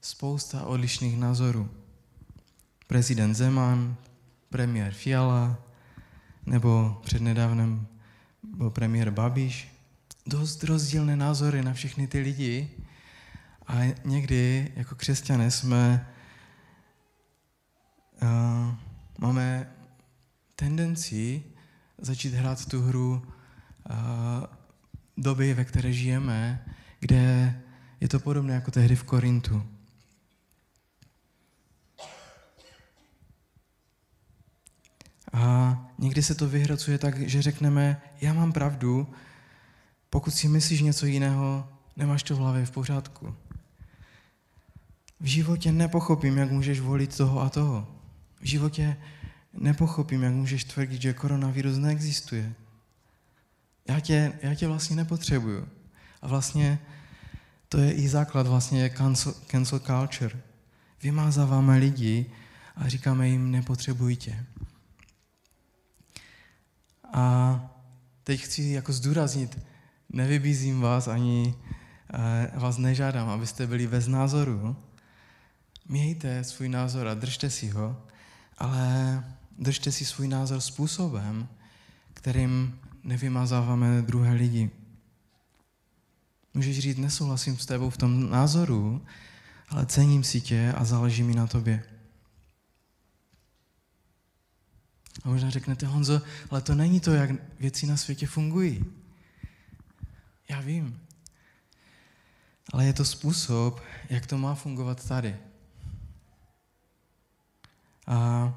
spousta 0.00 0.64
odlišných 0.64 1.18
názorů. 1.18 1.70
Prezident 2.86 3.34
Zeman, 3.34 3.96
premiér 4.50 4.92
Fiala, 4.92 5.58
nebo 6.46 7.00
přednedávnem 7.04 7.86
byl 8.42 8.70
premiér 8.70 9.10
Babiš, 9.10 9.68
dost 10.26 10.64
rozdílné 10.64 11.16
názory 11.16 11.62
na 11.62 11.72
všechny 11.72 12.06
ty 12.06 12.20
lidi 12.20 12.70
a 13.68 13.94
někdy 14.04 14.72
jako 14.76 14.94
křesťané 14.94 15.50
jsme 15.50 16.08
uh, 18.22 18.74
máme 19.18 19.72
tendenci 20.56 21.42
začít 21.98 22.34
hrát 22.34 22.66
tu 22.66 22.82
hru 22.82 23.22
uh, 23.90 23.96
doby, 25.16 25.54
ve 25.54 25.64
které 25.64 25.92
žijeme, 25.92 26.64
kde 27.00 27.54
je 28.00 28.08
to 28.08 28.20
podobné 28.20 28.54
jako 28.54 28.70
tehdy 28.70 28.96
v 28.96 29.04
Korintu. 29.04 29.62
A 35.32 35.76
někdy 35.98 36.22
se 36.22 36.34
to 36.34 36.48
vyhracuje 36.48 36.98
tak, 36.98 37.18
že 37.20 37.42
řekneme, 37.42 38.02
já 38.20 38.32
mám 38.32 38.52
pravdu, 38.52 39.14
pokud 40.10 40.30
si 40.30 40.48
myslíš 40.48 40.80
něco 40.80 41.06
jiného, 41.06 41.68
nemáš 41.96 42.22
to 42.22 42.36
v 42.36 42.38
hlavě 42.38 42.66
v 42.66 42.70
pořádku. 42.70 43.36
V 45.20 45.26
životě 45.26 45.72
nepochopím, 45.72 46.38
jak 46.38 46.50
můžeš 46.50 46.80
volit 46.80 47.16
toho 47.16 47.40
a 47.40 47.48
toho. 47.50 47.88
V 48.40 48.46
životě 48.46 48.96
nepochopím, 49.52 50.22
jak 50.22 50.32
můžeš 50.32 50.64
tvrdit, 50.64 51.02
že 51.02 51.12
koronavirus 51.12 51.78
neexistuje. 51.78 52.54
Já 53.88 54.00
tě, 54.00 54.32
já 54.42 54.54
tě 54.54 54.66
vlastně 54.66 54.96
nepotřebuju. 54.96 55.68
A 56.22 56.28
vlastně 56.28 56.78
to 57.68 57.78
je 57.78 57.92
i 57.92 58.08
základ 58.08 58.46
vlastně 58.46 58.90
cancel, 58.90 59.34
cancel 59.46 59.78
culture. 59.78 60.40
Vymázáváme 61.02 61.78
lidi 61.78 62.26
a 62.76 62.88
říkáme 62.88 63.28
jim, 63.28 63.50
nepotřebuji 63.50 64.16
tě. 64.16 64.44
A 67.12 67.60
teď 68.24 68.40
chci 68.40 68.62
jako 68.62 68.92
zdůraznit, 68.92 69.58
nevybízím 70.08 70.80
vás 70.80 71.08
ani 71.08 71.54
uh, 72.54 72.60
vás 72.60 72.78
nežádám, 72.78 73.28
abyste 73.28 73.66
byli 73.66 73.86
bez 73.86 74.06
názoru. 74.06 74.76
Mějte 75.88 76.44
svůj 76.44 76.68
názor 76.68 77.08
a 77.08 77.14
držte 77.14 77.50
si 77.50 77.68
ho, 77.68 78.02
ale 78.58 79.24
držte 79.58 79.92
si 79.92 80.04
svůj 80.04 80.28
názor 80.28 80.60
způsobem, 80.60 81.48
kterým 82.14 82.80
nevymazáváme 83.02 84.02
druhé 84.02 84.32
lidi. 84.32 84.70
Můžeš 86.54 86.78
říct, 86.78 86.98
nesouhlasím 86.98 87.58
s 87.58 87.66
tebou 87.66 87.90
v 87.90 87.96
tom 87.96 88.30
názoru, 88.30 89.06
ale 89.68 89.86
cením 89.86 90.24
si 90.24 90.40
tě 90.40 90.72
a 90.76 90.84
záleží 90.84 91.22
mi 91.22 91.34
na 91.34 91.46
tobě. 91.46 91.82
A 95.24 95.28
možná 95.28 95.50
řeknete, 95.50 95.86
Honzo, 95.86 96.22
ale 96.50 96.60
to 96.60 96.74
není 96.74 97.00
to, 97.00 97.12
jak 97.12 97.30
věci 97.60 97.86
na 97.86 97.96
světě 97.96 98.26
fungují. 98.26 98.84
Já 100.48 100.60
vím. 100.60 101.00
Ale 102.72 102.86
je 102.86 102.92
to 102.92 103.04
způsob, 103.04 103.80
jak 104.10 104.26
to 104.26 104.38
má 104.38 104.54
fungovat 104.54 105.08
tady. 105.08 105.36
A 108.08 108.54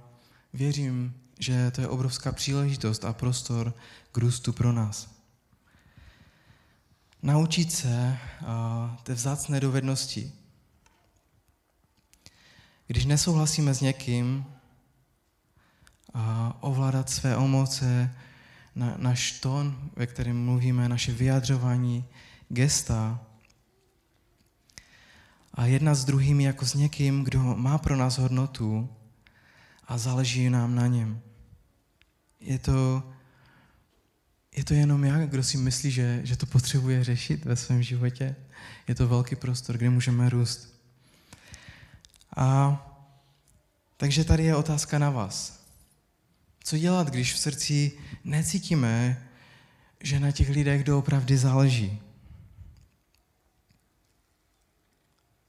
věřím, 0.53 1.15
že 1.39 1.71
to 1.71 1.81
je 1.81 1.87
obrovská 1.87 2.31
příležitost 2.31 3.05
a 3.05 3.13
prostor 3.13 3.73
k 4.11 4.17
růstu 4.17 4.53
pro 4.53 4.71
nás. 4.71 5.15
Naučit 7.23 7.71
se 7.71 8.17
té 9.03 9.13
vzácné 9.13 9.59
dovednosti. 9.59 10.31
Když 12.87 13.05
nesouhlasíme 13.05 13.73
s 13.73 13.81
někým, 13.81 14.45
a 16.13 16.57
ovládat 16.59 17.09
své 17.09 17.33
emoce, 17.33 18.15
na, 18.75 18.95
náš 18.97 19.31
tón, 19.31 19.89
ve 19.95 20.07
kterém 20.07 20.45
mluvíme, 20.45 20.89
naše 20.89 21.11
vyjadřování, 21.11 22.05
gesta. 22.49 23.19
A 25.53 25.65
jedna 25.65 25.95
s 25.95 26.05
druhým 26.05 26.41
jako 26.41 26.65
s 26.65 26.73
někým, 26.73 27.23
kdo 27.23 27.39
má 27.39 27.77
pro 27.77 27.95
nás 27.95 28.17
hodnotu 28.17 28.89
a 29.91 29.97
záleží 29.97 30.49
nám 30.49 30.75
na 30.75 30.87
něm. 30.87 31.21
Je 32.39 32.59
to, 32.59 33.03
je 34.55 34.63
to 34.63 34.73
jenom 34.73 35.03
já, 35.03 35.25
kdo 35.25 35.43
si 35.43 35.57
myslí, 35.57 35.91
že, 35.91 36.21
že 36.23 36.37
to 36.37 36.45
potřebuje 36.45 37.03
řešit 37.03 37.45
ve 37.45 37.55
svém 37.55 37.83
životě. 37.83 38.35
Je 38.87 38.95
to 38.95 39.07
velký 39.07 39.35
prostor, 39.35 39.77
kde 39.77 39.89
můžeme 39.89 40.29
růst. 40.29 40.81
A 42.35 42.77
takže 43.97 44.23
tady 44.23 44.43
je 44.43 44.55
otázka 44.55 44.99
na 44.99 45.09
vás. 45.09 45.65
Co 46.63 46.77
dělat, 46.77 47.07
když 47.07 47.33
v 47.33 47.39
srdci 47.39 47.91
necítíme, 48.23 49.27
že 49.99 50.19
na 50.19 50.31
těch 50.31 50.49
lidech 50.49 50.83
doopravdy 50.83 51.37
záleží? 51.37 52.01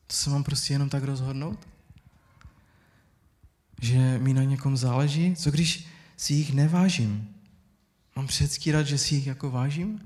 To 0.07 0.17
se 0.17 0.31
mám 0.31 0.45
prostě 0.45 0.75
jenom 0.75 0.89
tak 0.89 1.03
rozhodnout? 1.03 1.72
Že 3.83 4.19
mi 4.19 4.35
na 4.35 4.43
někom 4.43 4.77
záleží? 4.77 5.37
Co 5.37 5.51
když 5.51 5.87
si 6.17 6.35
jich 6.35 6.55
nevážím? 6.55 7.35
Mám 8.17 8.27
předstírat, 8.27 8.87
že 8.87 8.99
si 8.99 9.15
jich 9.15 9.27
jako 9.27 9.51
vážím? 9.51 10.01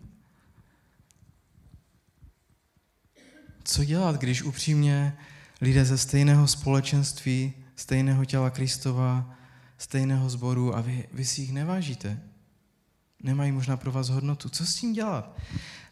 Co 3.64 3.84
dělat, 3.84 4.16
když 4.16 4.42
upřímně 4.42 5.16
lidé 5.60 5.84
ze 5.84 5.98
stejného 5.98 6.46
společenství, 6.46 7.52
stejného 7.76 8.24
těla 8.24 8.50
Kristova 8.50 9.36
stejného 9.78 10.30
sboru 10.30 10.76
a 10.76 10.80
vy, 10.80 11.08
vy 11.12 11.24
si 11.24 11.40
jich 11.40 11.52
nevážíte. 11.52 12.20
Nemají 13.22 13.52
možná 13.52 13.76
pro 13.76 13.92
vás 13.92 14.08
hodnotu. 14.08 14.48
Co 14.48 14.66
s 14.66 14.74
tím 14.74 14.92
dělat? 14.92 15.36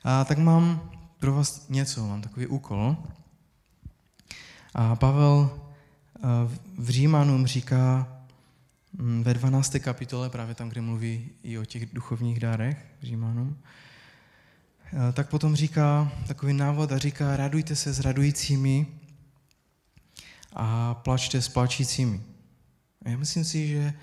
A 0.05 0.24
tak 0.24 0.39
mám 0.39 0.91
pro 1.18 1.35
vás 1.35 1.68
něco, 1.68 2.07
mám 2.09 2.22
takový 2.22 2.47
úkol. 2.47 2.97
A 4.74 4.97
Pavel 4.97 5.61
v 6.76 6.90
Římanům 6.90 7.46
říká 7.46 8.08
mm, 8.92 9.22
ve 9.22 9.34
12. 9.34 9.76
kapitole, 9.80 10.30
právě 10.30 10.54
tam, 10.54 10.68
kde 10.68 10.80
mluví 10.80 11.30
i 11.42 11.58
o 11.58 11.64
těch 11.64 11.94
duchovních 11.94 12.40
dárech, 12.40 12.86
Římanům, 13.02 13.58
tak 15.12 15.28
potom 15.28 15.56
říká 15.56 16.12
takový 16.26 16.52
návod 16.52 16.92
a 16.92 16.98
říká, 16.98 17.36
radujte 17.36 17.76
se 17.76 17.92
s 17.92 18.00
radujícími 18.00 18.86
a 20.52 20.94
plačte 20.94 21.42
s 21.42 21.48
plačícími. 21.48 22.22
A 23.04 23.08
já 23.08 23.16
myslím 23.16 23.44
si, 23.44 23.68
že 23.68 23.94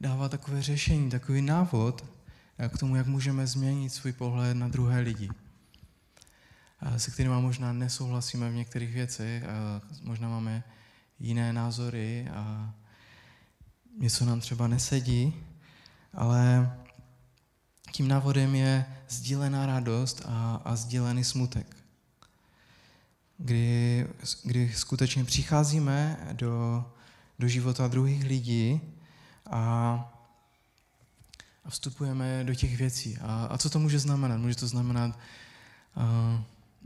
dává 0.00 0.28
takové 0.28 0.62
řešení, 0.62 1.10
takový 1.10 1.42
návod 1.42 2.04
k 2.68 2.78
tomu, 2.78 2.96
jak 2.96 3.06
můžeme 3.06 3.46
změnit 3.46 3.90
svůj 3.90 4.12
pohled 4.12 4.56
na 4.56 4.68
druhé 4.68 5.00
lidi, 5.00 5.28
se 6.96 7.10
kterými 7.10 7.34
možná 7.34 7.72
nesouhlasíme 7.72 8.50
v 8.50 8.54
některých 8.54 8.94
věcech, 8.94 9.44
možná 10.02 10.28
máme 10.28 10.64
jiné 11.20 11.52
názory 11.52 12.28
a 12.28 12.74
něco 13.98 14.24
nám 14.24 14.40
třeba 14.40 14.68
nesedí, 14.68 15.34
ale 16.14 16.76
tím 17.92 18.08
návodem 18.08 18.54
je 18.54 18.86
sdílená 19.08 19.66
radost 19.66 20.22
a, 20.26 20.62
a 20.64 20.76
sdílený 20.76 21.24
smutek. 21.24 21.76
Kdy, 23.38 24.06
kdy 24.44 24.72
skutečně 24.74 25.24
přicházíme 25.24 26.28
do 26.32 26.84
do 27.38 27.48
života 27.48 27.88
druhých 27.88 28.24
lidí 28.24 28.80
a, 29.50 29.60
a 31.64 31.70
vstupujeme 31.70 32.44
do 32.44 32.54
těch 32.54 32.76
věcí. 32.76 33.18
A, 33.20 33.46
a 33.50 33.58
co 33.58 33.70
to 33.70 33.78
může 33.78 33.98
znamenat? 33.98 34.36
Může 34.36 34.54
to 34.54 34.66
znamenat, 34.66 35.18
uh, 35.96 36.40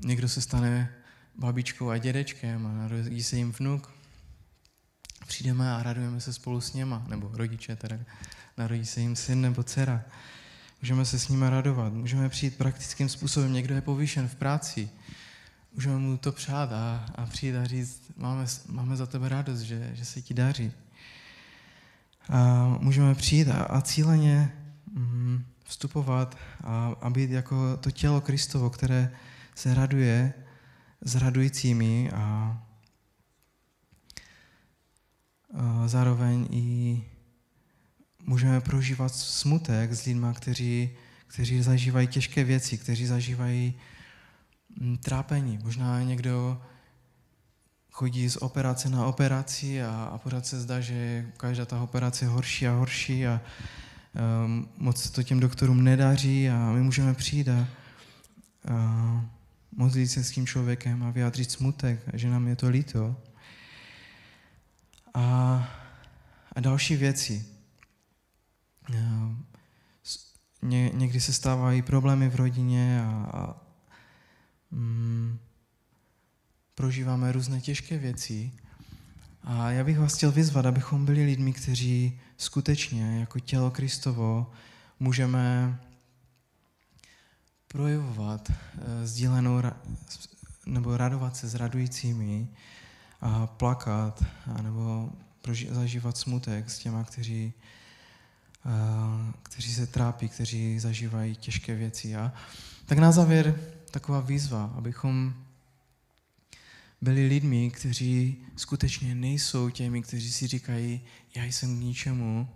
někdo 0.04 0.28
se 0.28 0.40
stane 0.40 0.94
babičkou 1.34 1.88
a 1.90 1.98
dědečkem 1.98 2.66
a 2.66 2.72
narodí 2.72 3.22
se 3.22 3.36
jim 3.36 3.52
vnuk. 3.52 4.01
Přijdeme 5.32 5.72
a 5.72 5.82
radujeme 5.82 6.20
se 6.20 6.32
spolu 6.32 6.60
s 6.60 6.72
něma, 6.72 7.04
nebo 7.08 7.30
rodiče 7.32 7.76
teda, 7.76 7.96
narodí 8.58 8.86
se 8.86 9.00
jim 9.00 9.16
syn 9.16 9.40
nebo 9.40 9.62
dcera. 9.62 10.02
Můžeme 10.82 11.04
se 11.04 11.18
s 11.18 11.28
nimi 11.28 11.50
radovat, 11.50 11.92
můžeme 11.92 12.28
přijít 12.28 12.56
praktickým 12.56 13.08
způsobem. 13.08 13.52
Někdo 13.52 13.74
je 13.74 13.80
povýšen 13.80 14.28
v 14.28 14.34
práci, 14.34 14.88
můžeme 15.74 15.98
mu 15.98 16.16
to 16.16 16.32
přát 16.32 16.72
a, 16.72 17.06
a 17.14 17.26
přijít 17.26 17.56
a 17.56 17.64
říct, 17.64 18.02
máme, 18.16 18.46
máme 18.68 18.96
za 18.96 19.06
tebe 19.06 19.28
radost, 19.28 19.60
že, 19.60 19.90
že 19.94 20.04
se 20.04 20.22
ti 20.22 20.34
daří. 20.34 20.72
A 22.28 22.66
můžeme 22.80 23.14
přijít 23.14 23.48
a, 23.48 23.62
a 23.62 23.80
cíleně 23.80 24.52
mm, 24.92 25.44
vstupovat 25.64 26.38
a, 26.64 26.94
a 27.00 27.10
být 27.10 27.30
jako 27.30 27.76
to 27.76 27.90
tělo 27.90 28.20
Kristovo, 28.20 28.70
které 28.70 29.10
se 29.54 29.74
raduje 29.74 30.32
s 31.02 31.14
radujícími 31.14 32.10
a, 32.10 32.18
a 32.20 32.71
zároveň 35.86 36.48
i 36.50 37.04
můžeme 38.26 38.60
prožívat 38.60 39.14
smutek 39.14 39.92
s 39.92 40.04
lidmi, 40.04 40.26
kteří, 40.34 40.90
kteří 41.26 41.62
zažívají 41.62 42.06
těžké 42.06 42.44
věci, 42.44 42.78
kteří 42.78 43.06
zažívají 43.06 43.74
Mm, 44.80 44.96
trápení. 44.96 45.58
Možná 45.64 46.02
někdo 46.02 46.62
chodí 47.90 48.30
z 48.30 48.36
operace 48.36 48.88
na 48.88 49.06
operaci 49.06 49.82
a, 49.82 50.04
a 50.04 50.18
pořád 50.18 50.46
se 50.46 50.60
zdá, 50.60 50.80
že 50.80 51.26
každá 51.36 51.64
ta 51.64 51.82
operace 51.82 52.24
je 52.24 52.28
horší 52.28 52.68
a 52.68 52.72
horší 52.72 53.26
a 53.26 53.40
um, 54.44 54.68
moc 54.76 55.02
se 55.02 55.12
to 55.12 55.22
těm 55.22 55.40
doktorům 55.40 55.84
nedaří 55.84 56.50
a 56.50 56.72
my 56.72 56.80
můžeme 56.80 57.14
přijít 57.14 57.48
a, 57.48 57.68
a 58.74 59.24
modlit 59.76 60.10
se 60.10 60.24
s 60.24 60.30
tím 60.30 60.46
člověkem 60.46 61.02
a 61.02 61.10
vyjádřit 61.10 61.50
smutek, 61.50 62.00
že 62.12 62.30
nám 62.30 62.48
je 62.48 62.56
to 62.56 62.68
líto. 62.68 63.16
A, 65.14 65.22
a 66.52 66.60
další 66.60 66.96
věci. 66.96 67.46
Ně, 70.62 70.90
někdy 70.94 71.20
se 71.20 71.32
stávají 71.32 71.82
problémy 71.82 72.28
v 72.28 72.36
rodině 72.36 73.02
a, 73.04 73.10
a 73.10 73.56
mm, 74.70 75.38
prožíváme 76.74 77.32
různé 77.32 77.60
těžké 77.60 77.98
věci. 77.98 78.52
A 79.44 79.70
já 79.70 79.84
bych 79.84 79.98
vás 79.98 80.14
chtěl 80.14 80.32
vyzvat, 80.32 80.66
abychom 80.66 81.04
byli 81.04 81.24
lidmi, 81.24 81.52
kteří 81.52 82.20
skutečně 82.36 83.20
jako 83.20 83.38
tělo 83.38 83.70
Kristovo 83.70 84.52
můžeme 85.00 85.78
projevovat 87.68 88.50
eh, 88.50 89.06
sdílenou 89.06 89.62
nebo 90.66 90.96
radovat 90.96 91.36
se 91.36 91.48
s 91.48 91.54
radujícími 91.54 92.48
a 93.22 93.46
plakat 93.46 94.24
nebo 94.62 95.10
zažívat 95.70 96.16
smutek 96.16 96.70
s 96.70 96.78
těma, 96.78 97.04
kteří, 97.04 97.52
eh, 98.66 99.32
kteří 99.42 99.74
se 99.74 99.86
trápí, 99.86 100.28
kteří 100.28 100.78
zažívají 100.78 101.36
těžké 101.36 101.74
věci. 101.74 102.16
A 102.16 102.32
tak 102.86 102.98
na 102.98 103.12
závěr 103.12 103.60
taková 103.90 104.20
výzva, 104.20 104.72
abychom 104.76 105.34
byli 107.00 107.26
lidmi, 107.26 107.70
kteří 107.70 108.36
skutečně 108.56 109.14
nejsou 109.14 109.70
těmi, 109.70 110.02
kteří 110.02 110.32
si 110.32 110.46
říkají, 110.46 111.00
já 111.34 111.44
jsem 111.44 111.76
k 111.76 111.80
ničemu, 111.80 112.48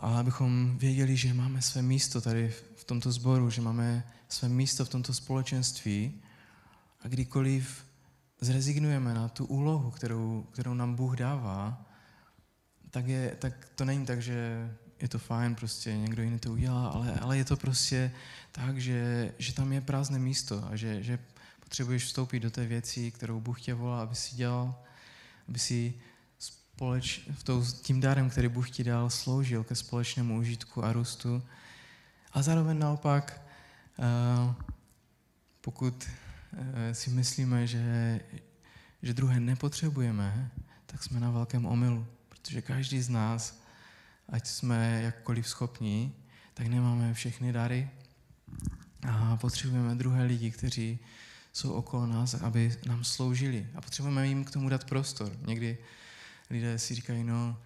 ale 0.00 0.18
abychom 0.20 0.78
věděli, 0.78 1.16
že 1.16 1.34
máme 1.34 1.62
své 1.62 1.82
místo 1.82 2.20
tady 2.20 2.52
v 2.76 2.84
tomto 2.84 3.12
sboru, 3.12 3.50
že 3.50 3.60
máme 3.60 4.04
své 4.28 4.48
místo 4.48 4.84
v 4.84 4.88
tomto 4.88 5.14
společenství 5.14 6.14
a 7.00 7.08
kdykoliv 7.08 7.84
zrezignujeme 8.42 9.14
na 9.14 9.28
tu 9.28 9.44
úlohu, 9.44 9.90
kterou, 9.90 10.46
kterou 10.52 10.74
nám 10.74 10.94
Bůh 10.94 11.16
dává, 11.16 11.86
tak, 12.90 13.06
je, 13.06 13.36
tak 13.38 13.68
to 13.74 13.84
není 13.84 14.06
tak, 14.06 14.22
že 14.22 14.70
je 15.00 15.08
to 15.08 15.18
fajn, 15.18 15.54
prostě 15.54 15.96
někdo 15.96 16.22
jiný 16.22 16.38
to 16.38 16.52
udělá, 16.52 16.88
ale, 16.88 17.12
ale 17.20 17.38
je 17.38 17.44
to 17.44 17.56
prostě 17.56 18.12
tak, 18.52 18.78
že, 18.78 19.32
že 19.38 19.52
tam 19.52 19.72
je 19.72 19.80
prázdné 19.80 20.18
místo 20.18 20.64
a 20.70 20.76
že, 20.76 21.02
že 21.02 21.18
potřebuješ 21.60 22.04
vstoupit 22.04 22.40
do 22.40 22.50
té 22.50 22.66
věci, 22.66 23.10
kterou 23.10 23.40
Bůh 23.40 23.60
tě 23.60 23.74
volá, 23.74 24.02
aby 24.02 24.14
si 24.14 24.36
dělal, 24.36 24.74
aby 25.48 25.58
si 25.58 25.94
společ, 26.38 27.20
v 27.32 27.42
tou, 27.42 27.64
tím 27.82 28.00
dárem, 28.00 28.30
který 28.30 28.48
Bůh 28.48 28.70
ti 28.70 28.84
dal, 28.84 29.10
sloužil 29.10 29.64
ke 29.64 29.74
společnému 29.74 30.38
užitku 30.38 30.84
a 30.84 30.92
růstu. 30.92 31.42
A 32.32 32.42
zároveň 32.42 32.78
naopak, 32.78 33.42
uh, 33.98 34.54
pokud 35.60 36.08
si 36.92 37.10
myslíme, 37.10 37.66
že, 37.66 38.20
že 39.02 39.14
druhé 39.14 39.40
nepotřebujeme, 39.40 40.50
tak 40.86 41.02
jsme 41.02 41.20
na 41.20 41.30
velkém 41.30 41.66
omylu, 41.66 42.06
protože 42.28 42.62
každý 42.62 43.02
z 43.02 43.08
nás, 43.08 43.62
ať 44.28 44.46
jsme 44.46 45.02
jakkoliv 45.02 45.48
schopní, 45.48 46.14
tak 46.54 46.66
nemáme 46.66 47.14
všechny 47.14 47.52
dary 47.52 47.90
a 49.08 49.36
potřebujeme 49.36 49.94
druhé 49.94 50.24
lidi, 50.24 50.50
kteří 50.50 50.98
jsou 51.52 51.72
okolo 51.72 52.06
nás, 52.06 52.34
aby 52.34 52.76
nám 52.86 53.04
sloužili. 53.04 53.66
A 53.74 53.80
potřebujeme 53.80 54.28
jim 54.28 54.44
k 54.44 54.50
tomu 54.50 54.68
dát 54.68 54.84
prostor. 54.84 55.32
Někdy 55.46 55.78
lidé 56.50 56.78
si 56.78 56.94
říkají, 56.94 57.24
no, 57.24 57.56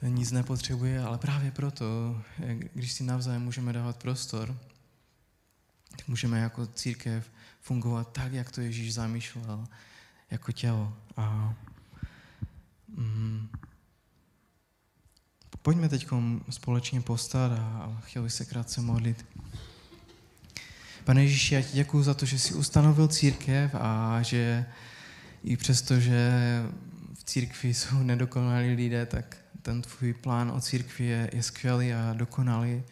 ten 0.00 0.14
nic 0.14 0.30
nepotřebuje, 0.30 1.02
ale 1.02 1.18
právě 1.18 1.50
proto, 1.50 2.20
když 2.74 2.92
si 2.92 3.04
navzájem 3.04 3.42
můžeme 3.42 3.72
dávat 3.72 3.96
prostor, 3.96 4.58
tak 5.96 6.08
můžeme 6.08 6.38
jako 6.38 6.66
církev 6.66 7.30
fungovat 7.60 8.12
tak, 8.12 8.32
jak 8.32 8.50
to 8.50 8.60
Ježíš 8.60 8.94
zamýšlel, 8.94 9.66
jako 10.30 10.52
tělo. 10.52 10.96
A 11.16 11.54
mm, 12.88 13.48
pojďme 15.62 15.88
teď 15.88 16.06
společně 16.50 17.00
postat 17.00 17.52
a 17.52 18.00
chtěl 18.04 18.22
bych 18.22 18.32
se 18.32 18.44
krátce 18.44 18.80
modlit. 18.80 19.26
Pane 21.04 21.22
Ježíši, 21.22 21.54
já 21.54 21.62
ti 21.62 21.72
děkuji 21.72 22.02
za 22.02 22.14
to, 22.14 22.26
že 22.26 22.38
jsi 22.38 22.54
ustanovil 22.54 23.08
církev 23.08 23.74
a 23.74 24.22
že 24.22 24.66
i 25.44 25.56
přesto, 25.56 26.00
že 26.00 26.30
v 27.14 27.24
církvi 27.24 27.74
jsou 27.74 28.02
nedokonalí 28.02 28.74
lidé, 28.74 29.06
tak 29.06 29.36
ten 29.62 29.82
tvůj 29.82 30.14
plán 30.14 30.50
o 30.50 30.60
církvi 30.60 31.04
je, 31.04 31.30
je 31.32 31.42
skvělý 31.42 31.92
a 31.92 32.12
dokonalý. 32.12 32.82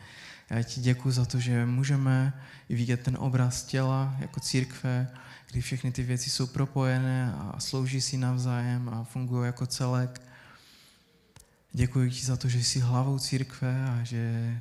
Já 0.51 0.63
ti 0.63 0.81
děkuji 0.81 1.11
za 1.11 1.25
to, 1.25 1.41
že 1.41 1.67
můžeme 1.67 2.33
vidět 2.69 3.03
ten 3.03 3.17
obraz 3.21 3.63
těla 3.63 4.17
jako 4.19 4.41
církve, 4.41 5.09
kdy 5.51 5.61
všechny 5.61 5.93
ty 5.93 6.03
věci 6.03 6.31
jsou 6.31 6.47
propojené 6.47 7.35
a 7.35 7.61
slouží 7.61 8.01
si 8.01 8.17
navzájem 8.17 8.89
a 8.89 9.05
fungují 9.05 9.47
jako 9.47 9.67
celek. 9.67 10.23
Děkuji 11.73 12.11
ti 12.11 12.25
za 12.25 12.37
to, 12.37 12.49
že 12.49 12.65
jsi 12.65 12.81
hlavou 12.81 13.19
církve 13.19 13.87
a 13.89 14.05
že, 14.05 14.61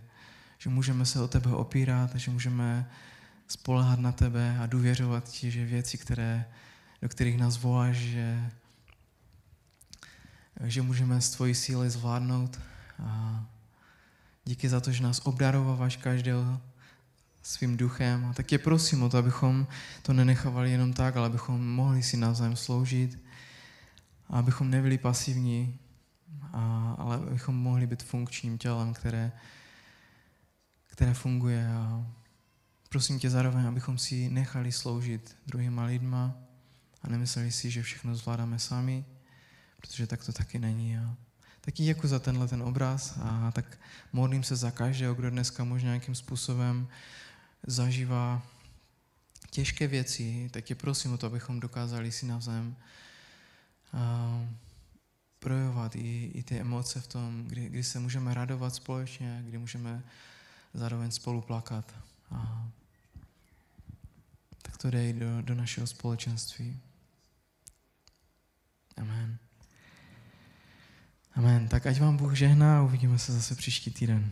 že 0.58 0.70
můžeme 0.70 1.06
se 1.06 1.22
o 1.22 1.28
tebe 1.28 1.50
opírat 1.50 2.16
a 2.16 2.18
že 2.18 2.32
můžeme 2.32 2.90
spolehat 3.48 4.00
na 4.00 4.12
tebe 4.12 4.58
a 4.60 4.66
důvěřovat 4.66 5.30
ti, 5.30 5.52
že 5.52 5.66
věci, 5.66 5.98
které, 5.98 6.46
do 7.02 7.10
kterých 7.10 7.38
nás 7.38 7.58
voláš, 7.58 7.96
že, 7.96 8.52
že 10.64 10.82
můžeme 10.82 11.22
s 11.22 11.30
tvojí 11.30 11.56
síly 11.56 11.90
zvládnout. 11.90 12.60
A 13.04 13.46
díky 14.48 14.70
za 14.70 14.80
to, 14.80 14.92
že 14.92 15.04
nás 15.04 15.22
obdarováváš 15.24 15.98
každého 15.98 16.62
svým 17.44 17.78
duchem. 17.78 18.26
A 18.26 18.34
tak 18.34 18.46
tě 18.46 18.58
prosím 18.58 19.04
o 19.04 19.10
to, 19.10 19.18
abychom 19.18 19.68
to 20.02 20.14
nenechávali 20.14 20.72
jenom 20.72 20.94
tak, 20.94 21.18
ale 21.18 21.26
abychom 21.28 21.76
mohli 21.76 22.04
si 22.04 22.18
navzájem 22.18 22.56
sloužit, 22.56 23.20
a 24.30 24.40
abychom 24.40 24.72
nebyli 24.72 24.98
pasivní, 24.98 25.80
a, 26.54 26.96
ale 26.98 27.16
abychom 27.16 27.56
mohli 27.56 27.88
být 27.88 28.04
funkčním 28.04 28.58
tělem, 28.58 28.94
které, 28.94 29.32
které 30.88 31.14
funguje 31.14 31.68
a 31.68 32.08
prosím 32.90 33.20
tě 33.20 33.30
zároveň, 33.30 33.68
abychom 33.68 33.98
si 33.98 34.30
nechali 34.30 34.72
sloužit 34.72 35.36
druhýma 35.48 35.86
lidma 35.86 36.36
a 37.02 37.10
nemysleli 37.10 37.52
si, 37.52 37.72
že 37.72 37.84
všechno 37.84 38.16
zvládáme 38.16 38.60
sami, 38.60 39.06
protože 39.78 40.08
tak 40.08 40.26
to 40.26 40.34
taky 40.34 40.60
není. 40.60 40.98
A 40.98 41.16
taky 41.68 41.84
děkuji 41.84 42.08
za 42.08 42.20
tenhle 42.20 42.48
ten 42.48 42.64
obraz 42.64 43.18
a 43.22 43.52
tak 43.52 43.80
modlím 44.14 44.44
se 44.44 44.56
za 44.56 44.72
každého, 44.72 45.16
kdo 45.16 45.30
dneska 45.30 45.64
možná 45.64 45.88
nějakým 45.90 46.16
způsobem 46.16 46.88
zažívá 47.68 48.42
těžké 49.50 49.88
věci, 49.88 50.50
tak 50.54 50.64
tě 50.64 50.76
prosím 50.76 51.14
o 51.14 51.18
to, 51.18 51.28
abychom 51.28 51.60
dokázali 51.60 52.12
si 52.12 52.26
navzájem 52.26 52.76
projevovat 55.40 55.96
i, 55.96 56.32
i 56.34 56.44
ty 56.44 56.60
emoce 56.60 57.02
v 57.02 57.08
tom, 57.08 57.48
kdy, 57.48 57.70
kdy 57.70 57.84
se 57.84 58.00
můžeme 58.00 58.34
radovat 58.34 58.76
společně, 58.76 59.44
kdy 59.46 59.58
můžeme 59.58 60.04
zároveň 60.74 61.12
spolu 61.12 61.42
plakat. 61.42 61.94
A 62.32 62.68
tak 64.62 64.78
to 64.78 64.92
dej 64.92 65.14
do, 65.14 65.42
do 65.42 65.56
našeho 65.56 65.88
společenství. 65.88 66.80
Amen. 68.98 69.47
Amen. 71.38 71.68
Tak 71.68 71.88
ať 71.88 72.00
vám 72.00 72.18
Bůh 72.18 72.34
žehná 72.34 72.80
a 72.80 72.82
uvidíme 72.82 73.20
se 73.20 73.32
zase 73.32 73.56
příští 73.56 73.92
týden. 73.92 74.32